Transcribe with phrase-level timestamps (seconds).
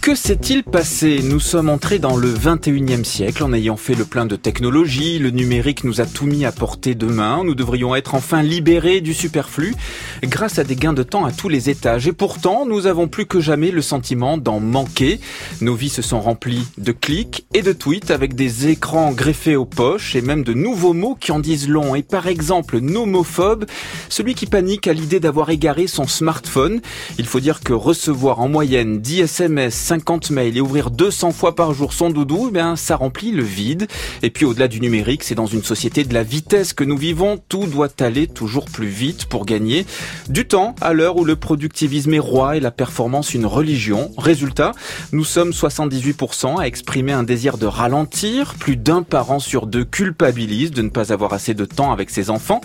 [0.00, 4.24] Que s'est-il passé Nous sommes entrés dans le 21e siècle en ayant fait le plein
[4.26, 8.14] de technologie, le numérique nous a tout mis à portée de main, nous devrions être
[8.14, 9.74] enfin libérés du superflu
[10.22, 13.26] grâce à des gains de temps à tous les étages et pourtant nous avons plus
[13.26, 15.20] que jamais le sentiment d'en manquer.
[15.60, 19.66] Nos vies se sont remplies de clics et de tweets avec des écrans greffés aux
[19.66, 23.66] poches et même de nouveaux mots qui en disent long et par exemple nomophobe,
[24.08, 26.80] celui qui panique à l'idée d'avoir égaré son smartphone.
[27.18, 31.56] Il faut dire que recevoir en moyenne 10 SMS 50 mails et ouvrir 200 fois
[31.56, 33.88] par jour son doudou, eh bien, ça remplit le vide.
[34.22, 37.40] Et puis au-delà du numérique, c'est dans une société de la vitesse que nous vivons.
[37.48, 39.86] Tout doit aller toujours plus vite pour gagner
[40.28, 44.12] du temps à l'heure où le productivisme est roi et la performance une religion.
[44.16, 44.72] Résultat,
[45.10, 48.54] nous sommes 78% à exprimer un désir de ralentir.
[48.54, 52.30] Plus d'un parent sur deux culpabilise de ne pas avoir assez de temps avec ses
[52.30, 52.60] enfants.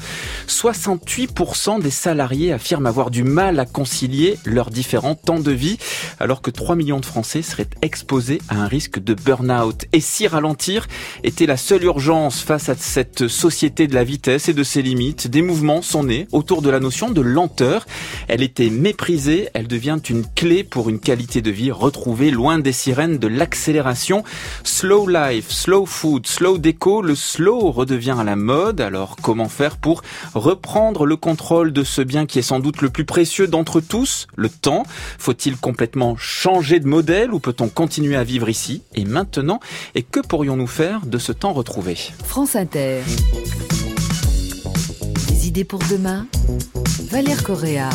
[0.47, 5.79] 68% des salariés affirment avoir du mal à concilier leurs différents temps de vie,
[6.19, 9.85] alors que 3 millions de Français seraient exposés à un risque de burn-out.
[9.93, 10.87] Et si ralentir
[11.23, 15.27] était la seule urgence face à cette société de la vitesse et de ses limites,
[15.27, 17.85] des mouvements sont nés autour de la notion de lenteur.
[18.27, 22.71] Elle était méprisée, elle devient une clé pour une qualité de vie retrouvée loin des
[22.71, 24.23] sirènes de l'accélération.
[24.63, 28.81] Slow life, slow food, slow déco, le slow redevient à la mode.
[28.81, 30.01] Alors comment faire pour
[30.33, 34.25] reprendre le contrôle de ce bien qui est sans doute le plus précieux d'entre tous,
[34.35, 34.81] le temps
[35.19, 39.59] Faut-il complètement changer de modèle ou peut-on continuer à vivre ici et maintenant
[39.93, 43.01] Et que pourrions-nous faire de ce temps retrouvé France Inter.
[45.27, 46.27] Des idées pour demain
[47.11, 47.89] Valère Correa.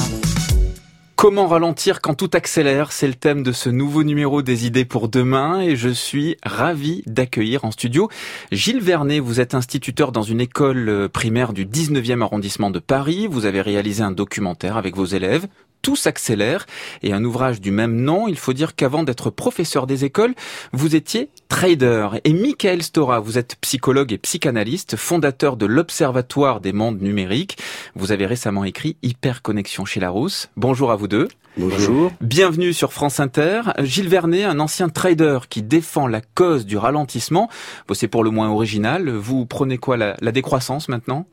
[1.17, 5.09] Comment ralentir quand tout accélère C'est le thème de ce nouveau numéro des idées pour
[5.09, 8.11] demain et je suis ravi d'accueillir en studio
[8.53, 9.21] Gilles Vernet.
[9.21, 13.27] Vous êtes instituteur dans une école primaire du 19e arrondissement de Paris.
[13.27, 15.49] Vous avez réalisé un documentaire avec vos élèves
[15.83, 16.67] tout s'accélère.
[17.03, 20.35] Et un ouvrage du même nom, il faut dire qu'avant d'être professeur des écoles,
[20.73, 22.09] vous étiez trader.
[22.25, 27.59] Et Michael Stora, vous êtes psychologue et psychanalyste, fondateur de l'Observatoire des mondes numériques.
[27.95, 30.51] Vous avez récemment écrit Hyperconnexion chez Larousse.
[30.57, 31.29] Bonjour à vous deux.
[31.57, 32.13] Bonjour.
[32.21, 33.63] Bienvenue sur France Inter.
[33.81, 37.51] Gilles Vernet, un ancien trader qui défend la cause du ralentissement.
[37.89, 39.11] Bon, c'est pour le moins original.
[39.11, 41.27] Vous prenez quoi, la, la décroissance maintenant?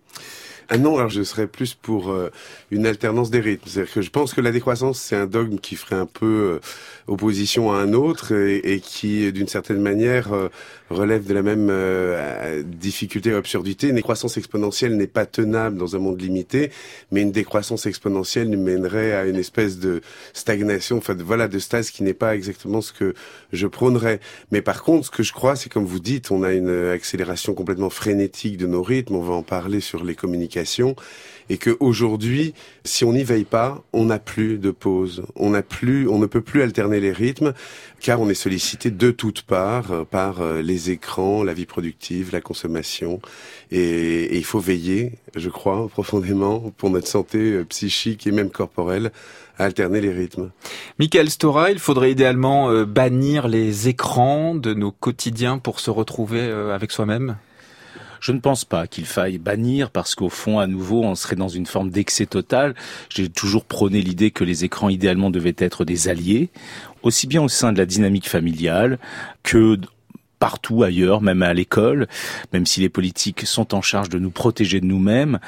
[0.69, 2.31] Ah non, alors je serais plus pour euh,
[2.71, 3.67] une alternance des rythmes.
[3.67, 6.59] C'est-à-dire que je pense que la décroissance, c'est un dogme qui ferait un peu euh,
[7.07, 10.49] opposition à un autre et, et qui, d'une certaine manière, euh,
[10.89, 13.87] relève de la même difficulté et absurdité.
[13.87, 16.71] Une décroissance exponentielle n'est pas tenable dans un monde limité,
[17.11, 20.01] mais une décroissance exponentielle mènerait à une espèce de
[20.33, 23.15] stagnation, enfin voilà, de stase qui n'est pas exactement ce que
[23.55, 24.19] je prônerais.
[24.51, 27.53] Mais par contre, ce que je crois, c'est comme vous dites, on a une accélération
[27.53, 29.15] complètement frénétique de nos rythmes.
[29.15, 30.95] On va en parler sur les communications
[31.49, 35.61] et que aujourd'hui, si on n'y veille pas, on n'a plus de pause, on n'a
[35.61, 37.53] plus, on ne peut plus alterner les rythmes,
[37.99, 42.31] car on est sollicité de toutes parts euh, par euh, les écrans, la vie productive,
[42.31, 43.19] la consommation,
[43.71, 49.11] et, il faut veiller, je crois profondément, pour notre santé euh, psychique et même corporelle,
[49.57, 50.51] à alterner les rythmes.
[50.99, 56.91] Michael Stora, il faudrait idéalement bannir les écrans de nos quotidiens pour se retrouver avec
[56.91, 57.37] soi-même?
[58.21, 61.49] Je ne pense pas qu'il faille bannir parce qu'au fond, à nouveau, on serait dans
[61.49, 62.73] une forme d'excès total.
[63.09, 66.49] J'ai toujours prôné l'idée que les écrans idéalement devaient être des alliés,
[67.03, 68.97] aussi bien au sein de la dynamique familiale
[69.43, 69.77] que
[70.39, 72.07] partout ailleurs, même à l'école,
[72.53, 75.39] même si les politiques sont en charge de nous protéger de nous-mêmes.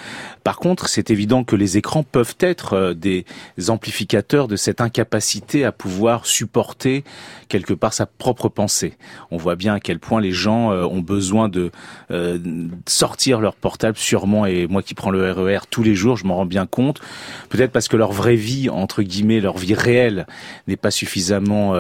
[0.43, 3.25] Par contre, c'est évident que les écrans peuvent être euh, des
[3.67, 7.03] amplificateurs de cette incapacité à pouvoir supporter
[7.49, 8.97] quelque part sa propre pensée.
[9.31, 11.71] On voit bien à quel point les gens euh, ont besoin de
[12.11, 12.37] euh,
[12.85, 16.25] sortir leur portable sûrement, et moi qui prends le RER e tous les jours, je
[16.25, 16.99] m'en rends bien compte.
[17.49, 20.27] Peut-être parce que leur vraie vie, entre guillemets, leur vie réelle
[20.67, 21.75] n'est pas suffisamment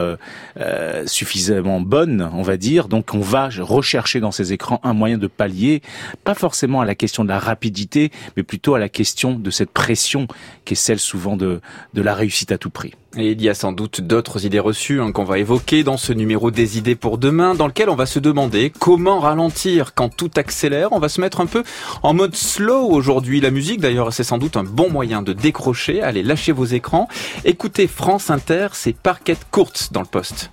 [1.05, 2.87] suffisamment bonne, on va dire.
[3.13, 5.81] On va rechercher dans ces écrans un moyen de pallier,
[6.23, 9.71] pas forcément à la question de la rapidité, mais plutôt à la question de cette
[9.71, 10.27] pression
[10.65, 11.61] qui est celle souvent de,
[11.93, 12.93] la réussite à tout prix.
[13.15, 16.13] Et il y a sans doute d'autres idées reçues hein, qu'on va évoquer dans ce
[16.13, 20.29] numéro des idées pour demain, dans lequel on va se demander comment ralentir quand tout
[20.35, 20.91] accélère.
[20.91, 21.63] On va se mettre un peu
[22.03, 23.41] en mode slow aujourd'hui.
[23.41, 26.01] La musique, d'ailleurs, c'est sans doute un bon moyen de décrocher.
[26.01, 27.07] Allez, lâchez vos écrans.
[27.43, 30.51] Écoutez France Inter, c'est Parquette Courte dans le poste.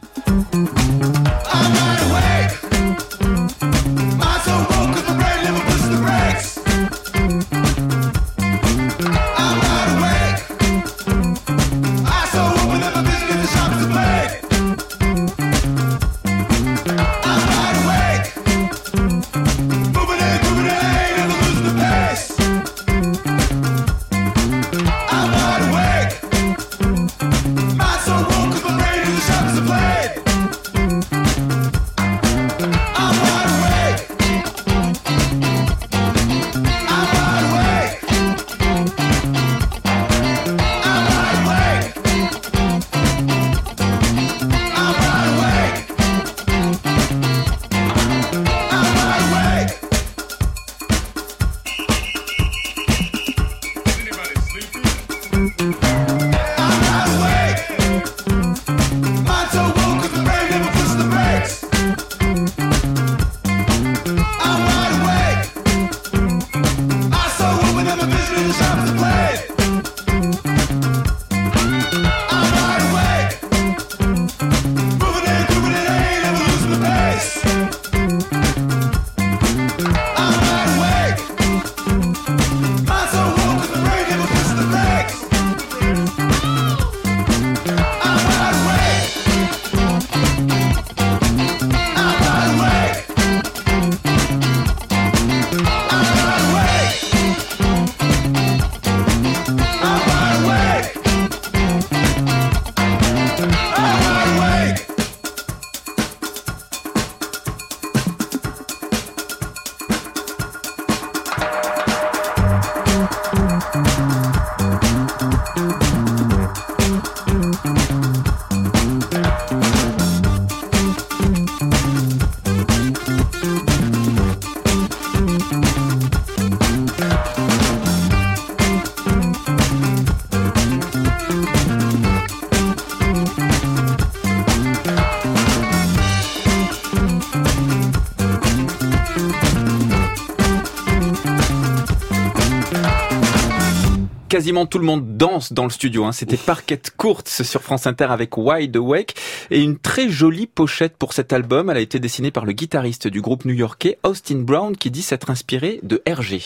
[144.34, 146.04] Quasiment tout le monde danse dans le studio.
[146.04, 146.10] Hein.
[146.10, 149.14] C'était Parquette Courte sur France Inter avec Wide Awake
[149.52, 151.70] et une très jolie pochette pour cet album.
[151.70, 155.30] Elle a été dessinée par le guitariste du groupe new-yorkais Austin Brown qui dit s'être
[155.30, 156.42] inspiré de Hergé.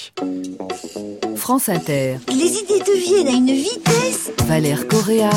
[1.36, 2.18] France Inter.
[2.28, 4.32] Les idées deviennent à une vitesse.
[4.44, 5.30] Valère Correa.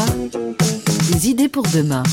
[1.13, 2.03] Des idées pour demain.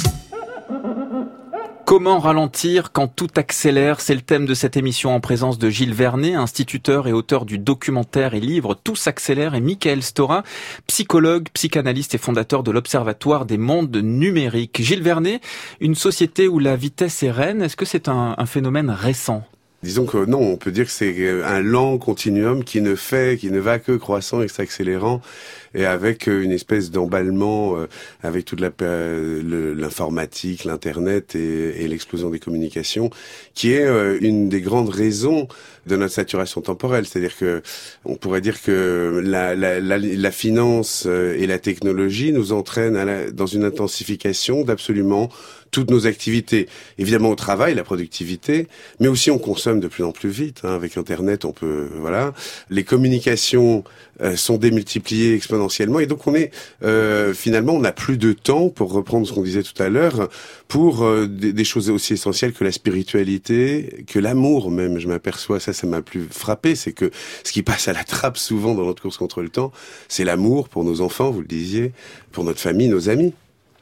[1.89, 4.03] Comment ralentir quand tout accélère?
[4.03, 7.57] C'est le thème de cette émission en présence de Gilles Vernet, instituteur et auteur du
[7.57, 10.43] documentaire et livre Tout s'accélère et Michael Stora,
[10.87, 14.83] psychologue, psychanalyste et fondateur de l'Observatoire des mondes numériques.
[14.83, 15.41] Gilles Vernet,
[15.81, 19.47] une société où la vitesse est reine, est-ce que c'est un, un phénomène récent?
[19.85, 23.53] Disons que non, on peut dire que c'est un lent continuum qui ne fait, qui
[23.53, 25.21] ne va que croissant et s'accélérant,
[25.73, 27.87] et avec euh, une espèce d'emballement, euh,
[28.23, 33.11] avec toute l'informatique, l'internet et, l'explosion des communications,
[33.55, 35.47] qui est euh, une des grandes raisons
[35.87, 37.07] de notre saturation temporelle.
[37.07, 37.63] C'est-à-dire que
[38.05, 45.31] on pourrait dire que la finance et la technologie nous entraînent dans une intensification d'absolument
[45.71, 46.69] toutes nos activités.
[46.99, 48.69] Évidemment au travail, la productivité,
[49.01, 50.61] mais aussi on consomme de plus en plus vite.
[50.65, 50.75] Hein.
[50.75, 52.33] Avec Internet, on peut voilà.
[52.71, 53.85] Les communications
[54.21, 56.51] euh, sont démultipliées exponentiellement et donc on est
[56.83, 60.29] euh, finalement on n'a plus de temps pour reprendre ce qu'on disait tout à l'heure
[60.67, 64.99] pour euh, des, des, choses aussi essentielles que la spiritualité, que l'amour même.
[64.99, 67.11] Je m'aperçois ça, ça m'a plus frappé, c'est que
[67.45, 69.73] ce qui passe à la trappe souvent dans notre course contre le temps,
[70.09, 71.93] c'est l'amour pour nos enfants, vous le disiez,
[72.33, 73.35] pour notre famille, nos amis.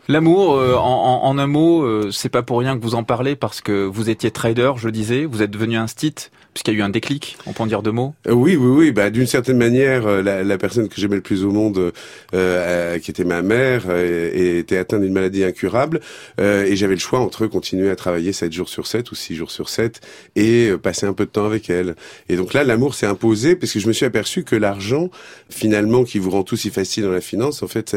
[0.08, 3.34] L'amour, euh, en, en, un mot, euh, c'est pas pour rien que vous en parlez
[3.34, 6.80] parce que vous étiez trader, je disais, vous êtes devenu un stit puisqu'il y a
[6.80, 8.14] eu un déclic, on peut en dire deux mots?
[8.26, 8.90] Euh, Oui, oui, oui.
[8.90, 11.92] Bah, d'une certaine manière, euh, la, la, personne que j'aimais le plus au monde,
[12.32, 16.00] euh, qui était ma mère, euh, était atteinte d'une maladie incurable,
[16.38, 19.50] et j'avais le choix entre continuer à travailler 7 jours sur 7 ou 6 jours
[19.50, 20.00] sur 7
[20.34, 21.94] et passer un peu de temps avec elle.
[22.30, 25.10] Et donc là, l'amour s'est imposé parce que je me suis aperçu que l'argent,
[25.50, 27.94] finalement, qui vous rend tout si facile dans la finance, en fait,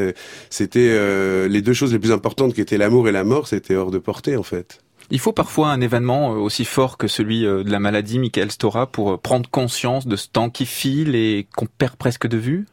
[0.49, 3.91] c'était les deux choses les plus importantes qui étaient l'amour et la mort, c'était hors
[3.91, 4.81] de portée, en fait.
[5.11, 8.51] Il faut parfois un événement euh, aussi fort que celui euh, de la maladie, Michael
[8.51, 12.37] Stora, pour euh, prendre conscience de ce temps qui file et qu'on perd presque de
[12.37, 12.67] vue?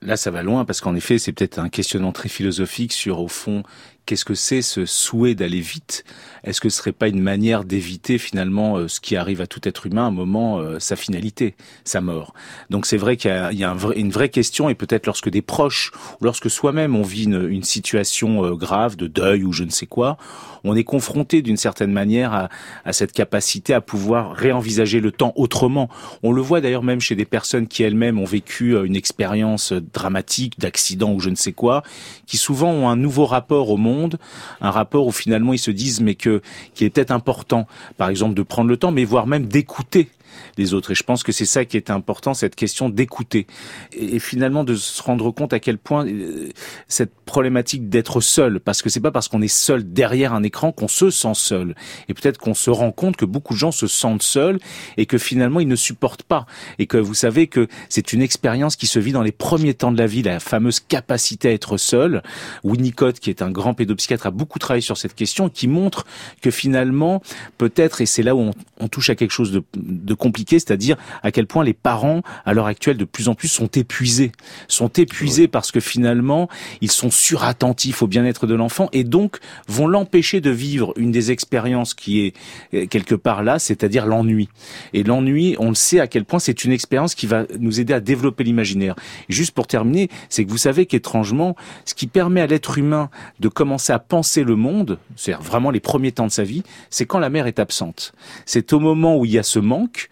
[0.00, 3.28] Là, ça va loin parce qu'en effet, c'est peut-être un questionnement très philosophique sur, au
[3.28, 3.64] fond,
[4.06, 6.04] qu'est-ce que c'est ce souhait d'aller vite?
[6.44, 9.68] Est-ce que ce serait pas une manière d'éviter finalement euh, ce qui arrive à tout
[9.68, 12.32] être humain, à un moment, euh, sa finalité, sa mort?
[12.70, 16.24] Donc c'est vrai qu'il y a, une vraie question, et peut-être lorsque des proches, ou
[16.24, 20.16] lorsque soi-même on vit une, situation euh, grave, de deuil ou je ne sais quoi,
[20.62, 22.48] on est confronté d'une certaine manière à,
[22.84, 25.88] à, cette capacité à pouvoir réenvisager le temps autrement.
[26.22, 30.60] On le voit d'ailleurs même chez des personnes qui elles-mêmes ont vécu une expérience dramatique,
[30.60, 31.82] d'accident ou je ne sais quoi,
[32.26, 33.95] qui souvent ont un nouveau rapport au monde
[34.60, 36.42] un rapport où finalement ils se disent mais que
[36.74, 40.08] qui est peut-être important, par exemple de prendre le temps, mais voire même d'écouter
[40.58, 40.92] les autres.
[40.92, 43.46] Et je pense que c'est ça qui est important, cette question d'écouter.
[43.92, 46.48] Et, finalement de se rendre compte à quel point euh,
[46.88, 50.72] cette problématique d'être seul, parce que c'est pas parce qu'on est seul derrière un écran
[50.72, 51.74] qu'on se sent seul.
[52.08, 54.58] Et peut-être qu'on se rend compte que beaucoup de gens se sentent seuls
[54.96, 56.46] et que finalement ils ne supportent pas.
[56.78, 59.92] Et que vous savez que c'est une expérience qui se vit dans les premiers temps
[59.92, 62.22] de la vie, la fameuse capacité à être seul.
[62.64, 66.06] Winnicott, qui est un grand pédopsychiatre, a beaucoup travaillé sur cette question, qui montre
[66.40, 67.22] que finalement,
[67.58, 70.96] peut-être, et c'est là où on, on, touche à quelque chose de, de compliqué, c'est-à-dire
[71.22, 74.32] à quel point les parents, à l'heure actuelle, de plus en plus sont épuisés.
[74.66, 76.48] Sont épuisés parce que finalement,
[76.80, 81.30] ils sont surattentifs au bien-être de l'enfant et donc vont l'empêcher de vivre une des
[81.30, 82.34] expériences qui est
[82.74, 84.48] euh, quelque part là, c'est-à-dire l'ennui.
[84.94, 87.94] Et l'ennui, on le sait à quel point c'est une expérience qui va nous aider
[87.94, 88.96] à développer l'imaginaire.
[89.28, 91.54] Juste pour terminer, c'est que vous savez qu'étrangement,
[91.84, 95.80] ce qui permet à l'être humain de commencer à penser le monde, c'est vraiment les
[95.80, 98.12] premiers temps de sa vie, c'est quand la mère est absente.
[98.44, 100.08] C'est au moment où il y a ce manque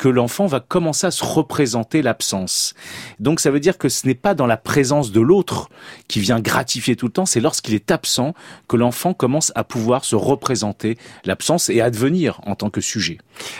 [0.00, 2.72] que l'enfant va commencer à se représenter l'absence.
[3.18, 5.68] Donc ça veut dire que ce n'est pas dans la présence de l'autre
[6.08, 8.32] qui vient gratifier tout le temps, c'est lorsqu'il est absent
[8.66, 13.18] que l'enfant commence à pouvoir se représenter l'absence et à devenir en tant que sujet.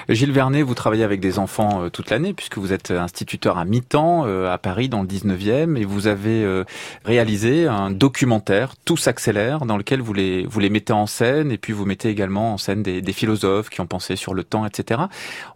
[0.09, 3.67] Gilles Vernet, vous travaillez avec des enfants euh, toute l'année puisque vous êtes instituteur à
[3.67, 6.65] mi-temps euh, à Paris dans le 19e et vous avez euh,
[7.05, 11.59] réalisé un documentaire Tout s'accélère dans lequel vous les, vous les mettez en scène et
[11.59, 14.65] puis vous mettez également en scène des, des philosophes qui ont pensé sur le temps,
[14.65, 15.03] etc.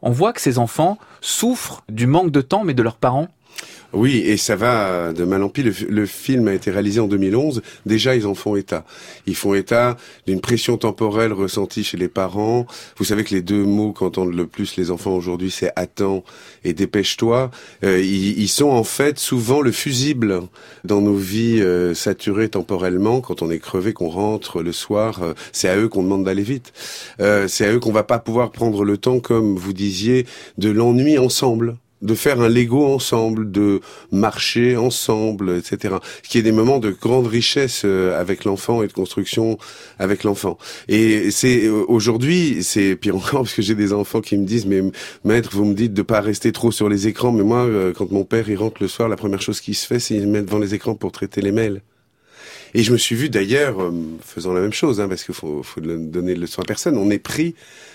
[0.03, 0.74] On voit que ces enfants
[1.21, 3.29] souffrent du manque de temps, mais de leurs parents
[3.95, 5.63] Oui, et ça va de mal en pis.
[5.63, 7.63] Le, film a été réalisé en 2011.
[7.87, 8.85] Déjà, ils en font état.
[9.27, 9.97] Ils font état
[10.27, 12.67] d'une pression temporelle ressentie chez les parents.
[12.97, 16.25] Vous savez que les deux mots qu'entendent le plus les enfants aujourd'hui, c'est attends
[16.65, 17.51] et dépêche-toi.
[17.85, 20.43] Euh, ils, sont en fait souvent le fusible
[20.85, 23.21] dans nos vies euh, saturées temporellement.
[23.21, 26.43] Quand on est crevé, qu'on rentre le soir, euh, c'est à eux qu'on demande d'aller
[26.43, 26.73] vite.
[27.19, 30.27] c'est à eux qu'on va pas pouvoir prendre le temps, comme vous disiez,
[30.59, 33.81] de l'ennui ensemble de faire un Lego ensemble, de
[34.13, 35.97] marcher ensemble, etc.
[36.23, 39.59] Ce qui est des moments de grande richesse euh, avec l'enfant et de construction
[39.99, 40.59] avec l'enfant.
[40.89, 44.67] Et c'est euh, aujourd'hui, c'est pire encore parce que j'ai des enfants qui me disent
[44.67, 44.83] mais
[45.25, 48.13] maître, vous me dites de pas rester trop sur les écrans, mais moi euh, quand
[48.13, 50.43] mon père il rentre le soir, la première chose qu'il se fait, c'est il met
[50.43, 51.81] devant les écrans pour traiter les mails.
[52.75, 53.77] Et je me suis vu d'ailleurs
[54.21, 56.99] faisant la même chose, hein, parce qu'il faut, faut donner le leçon à personne.
[56.99, 57.55] On est pris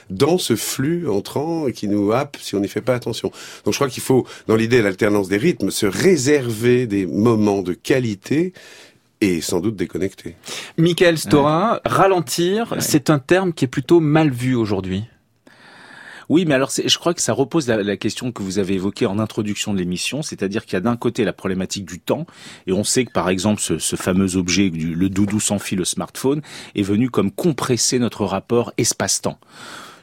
[0.09, 3.31] dans ce flux entrant qui nous happe si on n'y fait pas attention.
[3.65, 7.62] Donc je crois qu'il faut, dans l'idée de l'alternance des rythmes, se réserver des moments
[7.62, 8.53] de qualité
[9.21, 10.36] et sans doute déconnecter.
[10.77, 15.03] Michael Stora, ralentir, c'est un terme qui est plutôt mal vu aujourd'hui.
[16.29, 19.17] Oui, mais alors je crois que ça repose la, question que vous avez évoquée en
[19.17, 22.27] introduction de l'émission, c'est-à-dire qu'il y a d'un côté la problématique du temps,
[22.67, 25.86] et on sait que par exemple ce, ce fameux objet, le doudou sans fil, le
[25.86, 26.41] smartphone,
[26.75, 29.39] est venu comme compresser notre rapport espace-temps.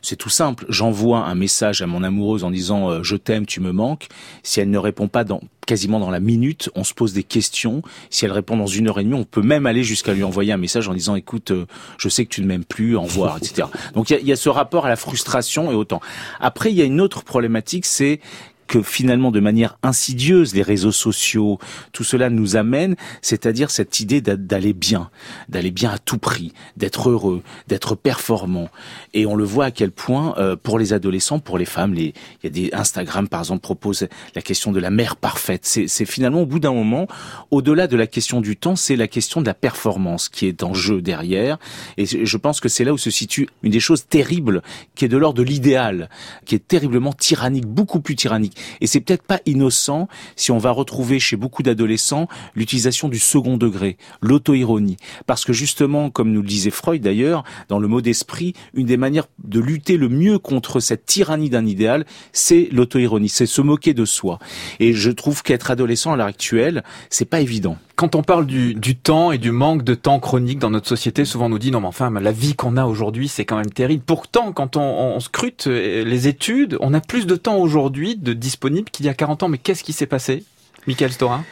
[0.07, 0.67] C'est tout simple.
[0.69, 4.07] J'envoie un message à mon amoureuse en disant euh, je t'aime, tu me manques.
[4.45, 7.83] Si elle ne répond pas dans quasiment dans la minute, on se pose des questions.
[8.09, 10.53] Si elle répond dans une heure et demie, on peut même aller jusqu'à lui envoyer
[10.53, 11.67] un message en disant écoute, euh,
[11.99, 13.67] je sais que tu ne m'aimes plus, au revoir, etc.
[13.95, 16.01] Donc il y a, y a ce rapport à la frustration et autant.
[16.39, 18.21] Après, il y a une autre problématique, c'est
[18.66, 21.58] que finalement de manière insidieuse les réseaux sociaux,
[21.92, 25.11] tout cela nous amène, c'est-à-dire cette idée d'aller bien,
[25.49, 28.68] d'aller bien à tout prix, d'être heureux, d'être performant.
[29.14, 32.14] Et on le voit à quel point euh, pour les adolescents, pour les femmes, les,
[32.42, 35.64] il y a des Instagram par exemple propose la question de la mère parfaite.
[35.64, 37.06] C'est finalement au bout d'un moment,
[37.50, 40.75] au-delà de la question du temps, c'est la question de la performance qui est en
[40.75, 41.58] jeu derrière.
[41.96, 44.62] Et je pense que c'est là où se situe une des choses terribles
[44.94, 46.08] qui est de l'ordre de l'idéal,
[46.44, 50.71] qui est terriblement tyrannique, beaucoup plus tyrannique et c'est peut-être pas innocent si on va
[50.71, 54.97] retrouver chez beaucoup d'adolescents l'utilisation du second degré, l'auto-ironie.
[55.27, 58.97] Parce que justement, comme nous le disait Freud d'ailleurs, dans le mot d'esprit, une des
[58.97, 63.95] manières de lutter le mieux contre cette tyrannie d'un idéal, c'est l'auto-ironie, c'est se moquer
[63.95, 64.39] de soi.
[64.81, 67.79] Et je trouve qu'être adolescent à l'heure actuelle, c'est pas évident.
[67.97, 71.25] Quand on parle du, du, temps et du manque de temps chronique dans notre société,
[71.25, 73.71] souvent on nous dit non mais enfin la vie qu'on a aujourd'hui c'est quand même
[73.71, 74.05] terrible.
[74.05, 78.35] Pourtant quand on, on, scrute euh, les études, on a plus de temps aujourd'hui de
[78.35, 79.49] disponible qu'il y a 40 ans.
[79.49, 80.45] Mais qu'est-ce qui s'est passé,
[80.87, 81.43] Michael Storin?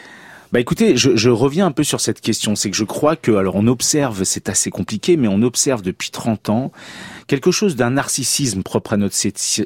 [0.53, 2.55] Bah écoutez, je, je, reviens un peu sur cette question.
[2.55, 6.11] C'est que je crois que, alors on observe, c'est assez compliqué, mais on observe depuis
[6.11, 6.73] 30 ans
[7.27, 9.17] quelque chose d'un narcissisme propre à notre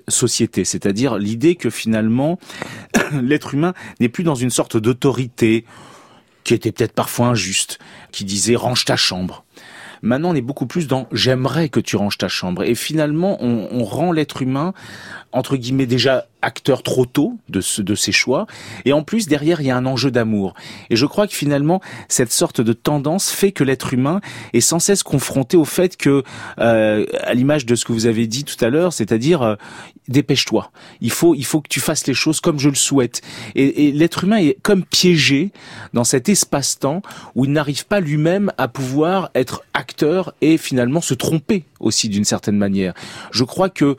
[0.09, 2.39] société, c'est-à-dire l'idée que finalement
[3.23, 5.67] l'être humain n'est plus dans une sorte d'autorité
[6.49, 7.79] qui était peut-être parfois injuste,
[8.11, 9.45] qui disait range ta chambre.
[10.01, 12.63] Maintenant, on est beaucoup plus dans j'aimerais que tu ranges ta chambre.
[12.63, 14.73] Et finalement, on, rend l'être humain
[15.33, 18.47] entre guillemets déjà acteur trop tôt de, ce, de ses choix.
[18.85, 20.55] Et en plus, derrière, il y a un enjeu d'amour.
[20.91, 24.21] Et je crois que finalement, cette sorte de tendance fait que l'être humain
[24.53, 26.23] est sans cesse confronté au fait que,
[26.61, 29.57] euh, à l'image de ce que vous avez dit tout à l'heure, c'est-à-dire, euh,
[30.09, 30.71] dépêche-toi.
[31.01, 33.21] Il faut, il faut que tu fasses les choses comme je le souhaite.
[33.55, 35.51] Et, et l'être humain est comme piégé
[35.93, 37.03] dans cet espace-temps
[37.35, 42.25] où il n'arrive pas lui-même à pouvoir être acteur et finalement se tromper aussi d'une
[42.25, 42.95] certaine manière.
[43.31, 43.97] Je crois que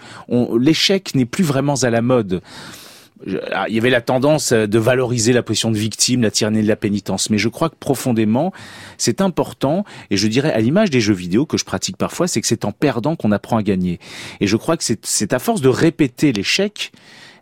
[0.60, 2.42] l'échec n'est plus vraiment à la mode.
[3.52, 6.64] Ah, il y avait la tendance euh, de valoriser la position de victime, la tyrannie
[6.64, 8.54] de la pénitence, mais je crois que profondément,
[8.98, 12.40] c'est important, et je dirais à l'image des jeux vidéo que je pratique parfois, c'est
[12.40, 14.00] que c'est en perdant qu'on apprend à gagner.
[14.40, 16.94] Et je crois que c'est à force de répéter l'échec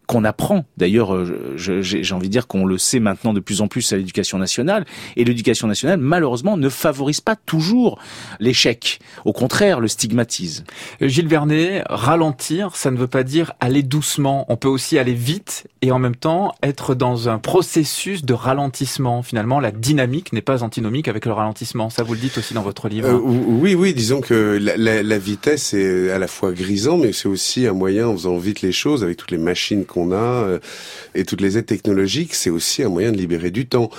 [0.07, 0.65] qu'on apprend.
[0.77, 3.97] D'ailleurs, euh, j'ai envie de dire qu'on le sait maintenant de plus en plus à
[3.97, 4.85] l'éducation nationale.
[5.17, 7.99] Et l'éducation nationale, malheureusement, ne favorise pas toujours
[8.39, 8.99] l'échec.
[9.25, 10.63] Au contraire, le stigmatise.
[11.01, 14.45] Euh, Gilles Vernet, ralentir, ça ne veut pas dire aller doucement.
[14.47, 19.23] On peut aussi aller vite et en même temps être dans un processus de ralentissement.
[19.23, 21.89] Finalement, la dynamique n'est pas antinomique avec le ralentissement.
[21.89, 23.09] Ça, vous le dites aussi dans votre livre.
[23.09, 27.11] Euh, oui, oui, disons que la, la, la, vitesse est à la fois grisant, mais
[27.11, 30.15] c'est aussi un moyen, en faisant vite les choses, avec toutes les machines qu'on a
[30.15, 30.59] euh,
[31.15, 33.89] et toutes les aides technologiques, c'est aussi un moyen de libérer du temps.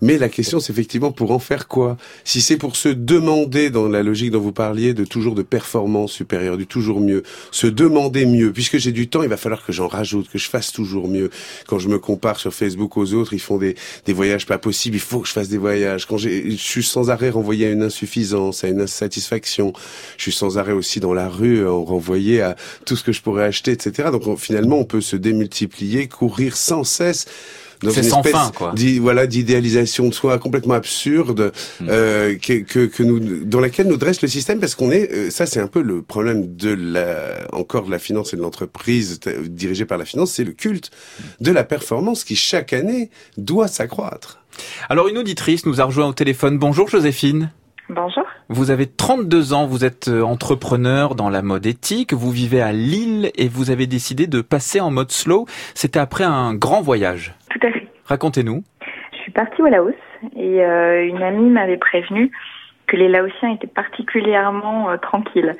[0.00, 1.96] Mais la question, c'est effectivement pour en faire quoi?
[2.24, 6.12] Si c'est pour se demander, dans la logique dont vous parliez, de toujours de performance
[6.12, 9.72] supérieure, du toujours mieux, se demander mieux, puisque j'ai du temps, il va falloir que
[9.72, 11.30] j'en rajoute, que je fasse toujours mieux.
[11.66, 13.74] Quand je me compare sur Facebook aux autres, ils font des,
[14.06, 16.06] des voyages pas possibles, il faut que je fasse des voyages.
[16.06, 19.72] Quand je suis sans arrêt renvoyé à une insuffisance, à une insatisfaction,
[20.16, 23.44] je suis sans arrêt aussi dans la rue, renvoyé à tout ce que je pourrais
[23.44, 24.10] acheter, etc.
[24.12, 27.26] Donc finalement, on peut se démultiplier, courir sans cesse
[27.82, 28.74] dans C'est une sans espèce fin, quoi.
[29.00, 31.86] voilà d'idéalisation de soi complètement absurde Hmm.
[31.90, 35.30] euh, que, que, que nous dans laquelle nous dresse le système parce qu'on est euh,
[35.30, 39.20] ça c'est un peu le problème de la encore de la finance et de l'entreprise
[39.46, 40.90] dirigée par la finance c'est le culte
[41.40, 44.40] de la performance qui chaque année doit s'accroître.
[44.88, 46.58] Alors une auditrice nous a rejoint au téléphone.
[46.58, 47.50] Bonjour Joséphine.
[47.90, 48.24] Bonjour.
[48.50, 52.70] Vous avez 32 ans, vous êtes euh, entrepreneur dans la mode éthique, vous vivez à
[52.70, 55.46] Lille et vous avez décidé de passer en mode slow.
[55.74, 57.34] C'était après un grand voyage.
[57.48, 57.86] Tout à fait.
[58.04, 58.62] Racontez-nous.
[59.12, 59.94] Je suis partie au Laos
[60.36, 62.30] et euh, une amie m'avait prévenu
[62.86, 65.56] que les Laotiens étaient particulièrement euh, tranquilles.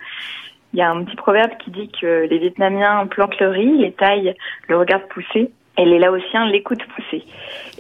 [0.75, 3.93] Il y a un petit proverbe qui dit que les Vietnamiens plantent le riz, les
[3.93, 4.35] Thaïs
[4.69, 7.25] le regardent pousser et les Laotiens l'écoutent pousser.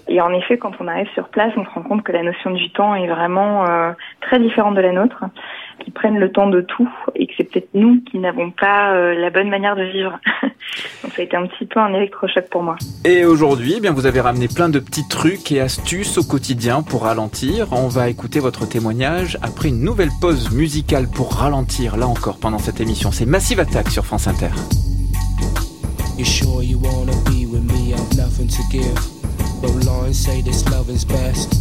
[0.08, 2.50] Et en effet, quand on arrive sur place, on se rend compte que la notion
[2.50, 5.22] du temps est vraiment euh, très différente de la nôtre,
[5.80, 9.14] qu'ils prennent le temps de tout et que c'est peut-être nous qui n'avons pas euh,
[9.14, 10.18] la bonne manière de vivre.
[11.02, 12.76] Donc ça a été un petit peu un électrochoc pour moi.
[13.04, 16.82] Et aujourd'hui, eh bien vous avez ramené plein de petits trucs et astuces au quotidien
[16.82, 17.66] pour ralentir.
[17.72, 22.58] On va écouter votre témoignage après une nouvelle pause musicale pour ralentir là encore pendant
[22.58, 23.10] cette émission.
[23.12, 24.48] C'est Massive Attack sur France Inter.
[26.16, 27.77] You sure you wanna be with me?
[27.94, 28.94] I've nothing to give.
[29.60, 31.54] But lines say this love is best.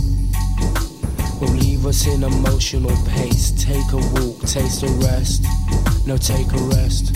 [1.40, 3.52] Will leave us in emotional pace.
[3.52, 5.46] Take a walk, taste a rest.
[6.06, 7.16] No, take a rest.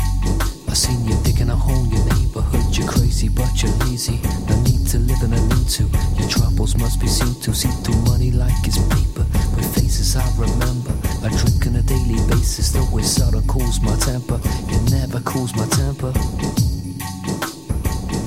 [0.69, 2.77] I seen you digging a hole in your neighborhood.
[2.77, 4.19] You're crazy, but you're lazy.
[4.47, 5.83] No need to live in a need to.
[6.17, 7.53] Your troubles must be seen to.
[7.53, 9.25] See through money like it's paper.
[9.55, 10.93] With faces I remember.
[11.25, 12.71] I drink on a daily basis.
[12.71, 14.39] Though it seldom cools my temper.
[14.69, 16.13] It never cools my temper.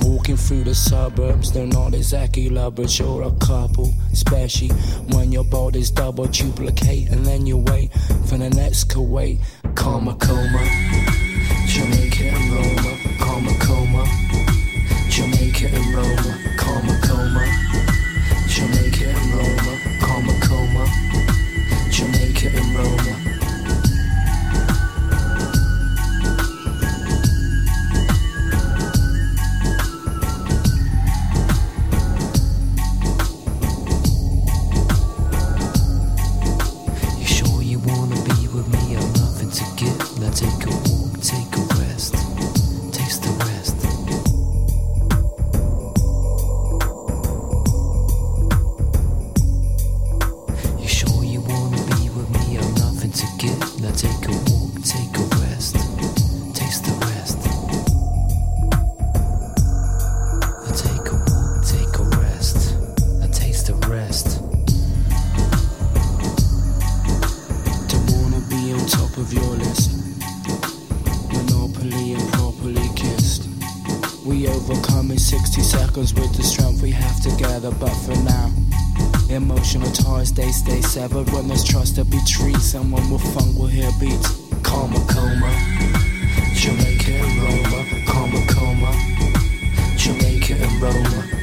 [0.05, 3.91] Walking through the suburbs, they're not exactly lovers, you're a couple.
[4.13, 4.69] Especially
[5.13, 7.91] when your body's double duplicate, and then you wait
[8.27, 9.39] for the next Kuwait.
[9.73, 10.63] Karma coma,
[11.65, 12.04] Jamaica
[79.35, 81.29] emotional ties they stay severed.
[81.31, 82.19] When there's trust, there'll be
[82.73, 84.29] and when we're funk, we'll hear beats.
[84.63, 85.51] Karma coma,
[86.55, 87.85] Jamaica and Roma.
[88.07, 88.91] Karma coma,
[89.97, 91.34] Jamaica and Roma.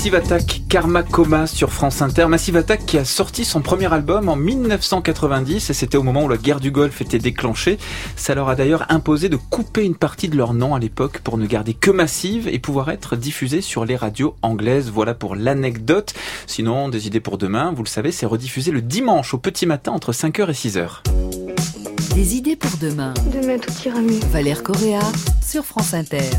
[0.00, 2.24] Massive Attack Karma Coma sur France Inter.
[2.24, 6.28] Massive Attack qui a sorti son premier album en 1990 et c'était au moment où
[6.30, 7.76] la guerre du Golfe était déclenchée.
[8.16, 11.36] Ça leur a d'ailleurs imposé de couper une partie de leur nom à l'époque pour
[11.36, 14.90] ne garder que Massive et pouvoir être diffusé sur les radios anglaises.
[14.90, 16.14] Voilà pour l'anecdote.
[16.46, 19.92] Sinon, des idées pour demain, vous le savez, c'est rediffusé le dimanche au petit matin
[19.92, 22.14] entre 5h et 6h.
[22.14, 23.12] Des idées pour demain.
[23.34, 24.20] Demain tout ira mieux.
[24.32, 25.02] Valère Correa
[25.42, 26.30] sur France Inter.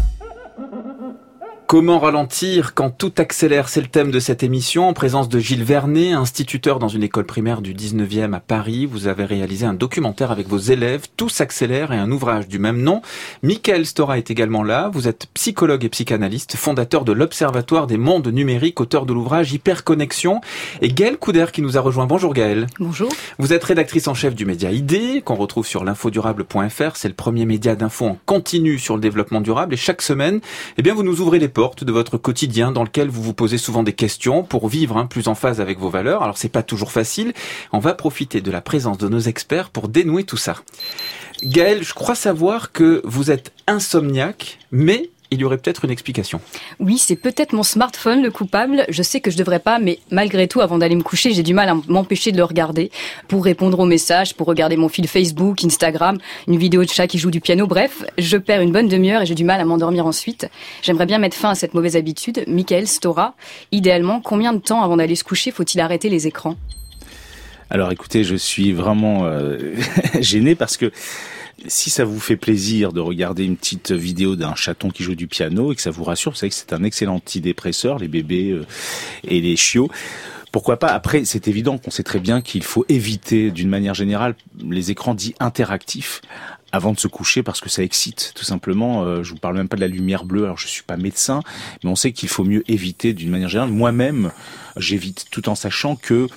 [1.71, 3.69] Comment ralentir quand tout accélère?
[3.69, 7.25] C'est le thème de cette émission en présence de Gilles Vernet, instituteur dans une école
[7.25, 8.86] primaire du 19e à Paris.
[8.86, 12.81] Vous avez réalisé un documentaire avec vos élèves, Tout s'accélère et un ouvrage du même
[12.81, 13.01] nom.
[13.41, 14.91] Michael Stora est également là.
[14.91, 20.41] Vous êtes psychologue et psychanalyste, fondateur de l'Observatoire des mondes numériques, auteur de l'ouvrage Hyperconnexion.
[20.81, 22.05] Et Gaëlle Couder qui nous a rejoint.
[22.05, 22.67] Bonjour Gaëlle.
[22.81, 23.13] Bonjour.
[23.39, 26.97] Vous êtes rédactrice en chef du média ID, qu'on retrouve sur l'infodurable.fr.
[26.97, 29.73] C'est le premier média d'info en continu sur le développement durable.
[29.75, 30.41] Et chaque semaine,
[30.77, 33.60] eh bien, vous nous ouvrez les portes de votre quotidien dans lequel vous vous posez
[33.60, 36.24] souvent des questions pour vivre hein, plus en phase avec vos valeurs.
[36.24, 37.34] Alors c'est pas toujours facile.
[37.71, 40.56] On va profiter de la présence de nos experts pour dénouer tout ça.
[41.43, 46.41] Gaël, je crois savoir que vous êtes insomniaque, mais il y aurait peut-être une explication.
[46.80, 48.86] Oui, c'est peut-être mon smartphone le coupable.
[48.89, 51.54] Je sais que je devrais pas, mais malgré tout, avant d'aller me coucher, j'ai du
[51.54, 52.91] mal à m'empêcher de le regarder
[53.30, 56.17] pour répondre aux messages, pour regarder mon fil Facebook, Instagram,
[56.48, 57.65] une vidéo de chat qui joue du piano.
[57.65, 60.50] Bref, je perds une bonne demi-heure et j'ai du mal à m'endormir ensuite.
[60.82, 62.44] J'aimerais bien mettre fin à cette mauvaise habitude.
[62.48, 63.36] Michael Stora,
[63.72, 66.58] idéalement, combien de temps avant d'aller se coucher faut-il arrêter les écrans?
[67.70, 69.76] Alors écoutez, je suis vraiment euh,
[70.20, 70.91] gêné parce que
[71.67, 75.28] si ça vous fait plaisir de regarder une petite vidéo d'un chaton qui joue du
[75.28, 78.52] piano et que ça vous rassure, vous savez que c'est un excellent antidépresseur, les bébés
[78.52, 78.65] euh,
[79.24, 79.89] et les chiots.
[80.52, 80.89] Pourquoi pas?
[80.89, 85.13] Après, c'est évident qu'on sait très bien qu'il faut éviter, d'une manière générale, les écrans
[85.13, 86.21] dits interactifs
[86.74, 89.04] avant de se coucher parce que ça excite tout simplement.
[89.04, 90.43] Euh, je vous parle même pas de la lumière bleue.
[90.43, 91.41] Alors je suis pas médecin,
[91.84, 93.71] mais on sait qu'il faut mieux éviter d'une manière générale.
[93.71, 94.32] Moi-même,
[94.78, 96.28] j'évite tout en sachant que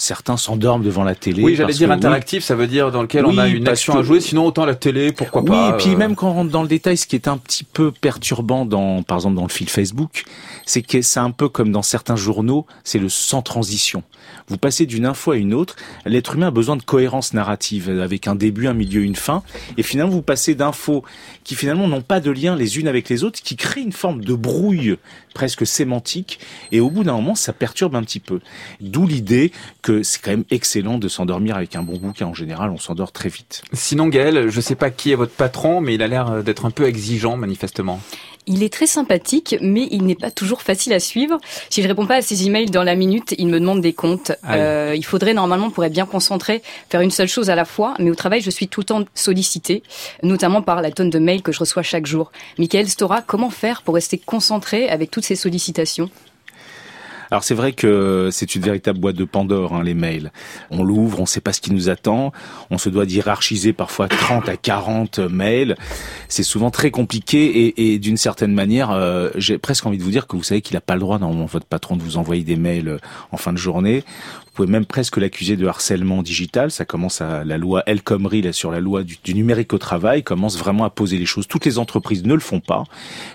[0.00, 1.42] certains s'endorment devant la télé.
[1.42, 4.20] Oui, j'allais dire interactif, ça veut dire dans lequel on a une action à jouer,
[4.20, 5.68] sinon autant la télé, pourquoi oui, pas.
[5.68, 5.96] Oui, et puis euh...
[5.96, 9.02] même quand on rentre dans le détail, ce qui est un petit peu perturbant dans,
[9.02, 10.24] par exemple, dans le fil Facebook,
[10.70, 14.04] c'est que c'est un peu comme dans certains journaux, c'est le sans transition.
[14.46, 15.74] Vous passez d'une info à une autre,
[16.06, 19.42] l'être humain a besoin de cohérence narrative, avec un début, un milieu, une fin,
[19.76, 21.02] et finalement vous passez d'infos
[21.42, 24.24] qui finalement n'ont pas de lien les unes avec les autres, qui créent une forme
[24.24, 24.96] de brouille
[25.34, 26.38] presque sémantique,
[26.70, 28.40] et au bout d'un moment, ça perturbe un petit peu.
[28.80, 29.52] D'où l'idée
[29.82, 32.26] que c'est quand même excellent de s'endormir avec un bon bouquin.
[32.26, 33.62] En général, on s'endort très vite.
[33.72, 36.70] Sinon, Gaël, je sais pas qui est votre patron, mais il a l'air d'être un
[36.70, 38.00] peu exigeant, manifestement.
[38.46, 41.38] Il est très sympathique, mais il n'est pas toujours facile à suivre.
[41.68, 44.32] Si je réponds pas à ses emails dans la minute, il me demande des comptes.
[44.48, 47.94] Euh, il faudrait normalement, pour être bien concentré, faire une seule chose à la fois.
[47.98, 49.82] Mais au travail, je suis tout le temps sollicité,
[50.22, 52.32] notamment par la tonne de mails que je reçois chaque jour.
[52.58, 56.10] Michael Stora, comment faire pour rester concentré avec toutes ces sollicitations?
[57.30, 60.32] Alors c'est vrai que c'est une véritable boîte de Pandore, hein, les mails.
[60.70, 62.32] On l'ouvre, on ne sait pas ce qui nous attend,
[62.70, 65.76] on se doit d'hierarchiser parfois 30 à 40 mails.
[66.28, 70.10] C'est souvent très compliqué et, et d'une certaine manière, euh, j'ai presque envie de vous
[70.10, 72.42] dire que vous savez qu'il n'a pas le droit, normalement, votre patron, de vous envoyer
[72.42, 72.98] des mails
[73.32, 74.04] en fin de journée.
[74.50, 76.72] Vous pouvez même presque l'accuser de harcèlement digital.
[76.72, 79.78] Ça commence à la loi El Khomri, là, sur la loi du, du, numérique au
[79.78, 81.46] travail, commence vraiment à poser les choses.
[81.46, 82.82] Toutes les entreprises ne le font pas,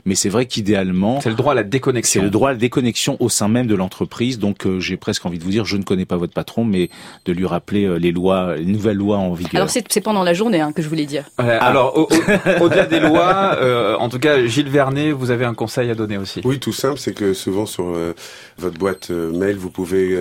[0.06, 2.20] mais c'est vrai qu'idéalement, c'est le droit à la déconnexion.
[2.20, 4.40] C'est le droit à la déconnexion au sein même de l'entreprise.
[4.40, 6.90] Donc, euh, j'ai presque envie de vous dire, je ne connais pas votre patron, mais
[7.26, 9.56] de lui rappeler euh, les lois, les nouvelles lois en vigueur.
[9.56, 11.24] Alors, c'est pendant la journée hein, que je voulais dire.
[11.40, 11.68] Ouais, ah.
[11.68, 15.54] Alors, au-delà au, au des lois, euh, en tout cas, Gilles Vernet, vous avez un
[15.54, 16.42] conseil à donner aussi.
[16.44, 18.14] Oui, tout simple, c'est que souvent sur euh,
[18.58, 20.18] votre boîte mail, vous pouvez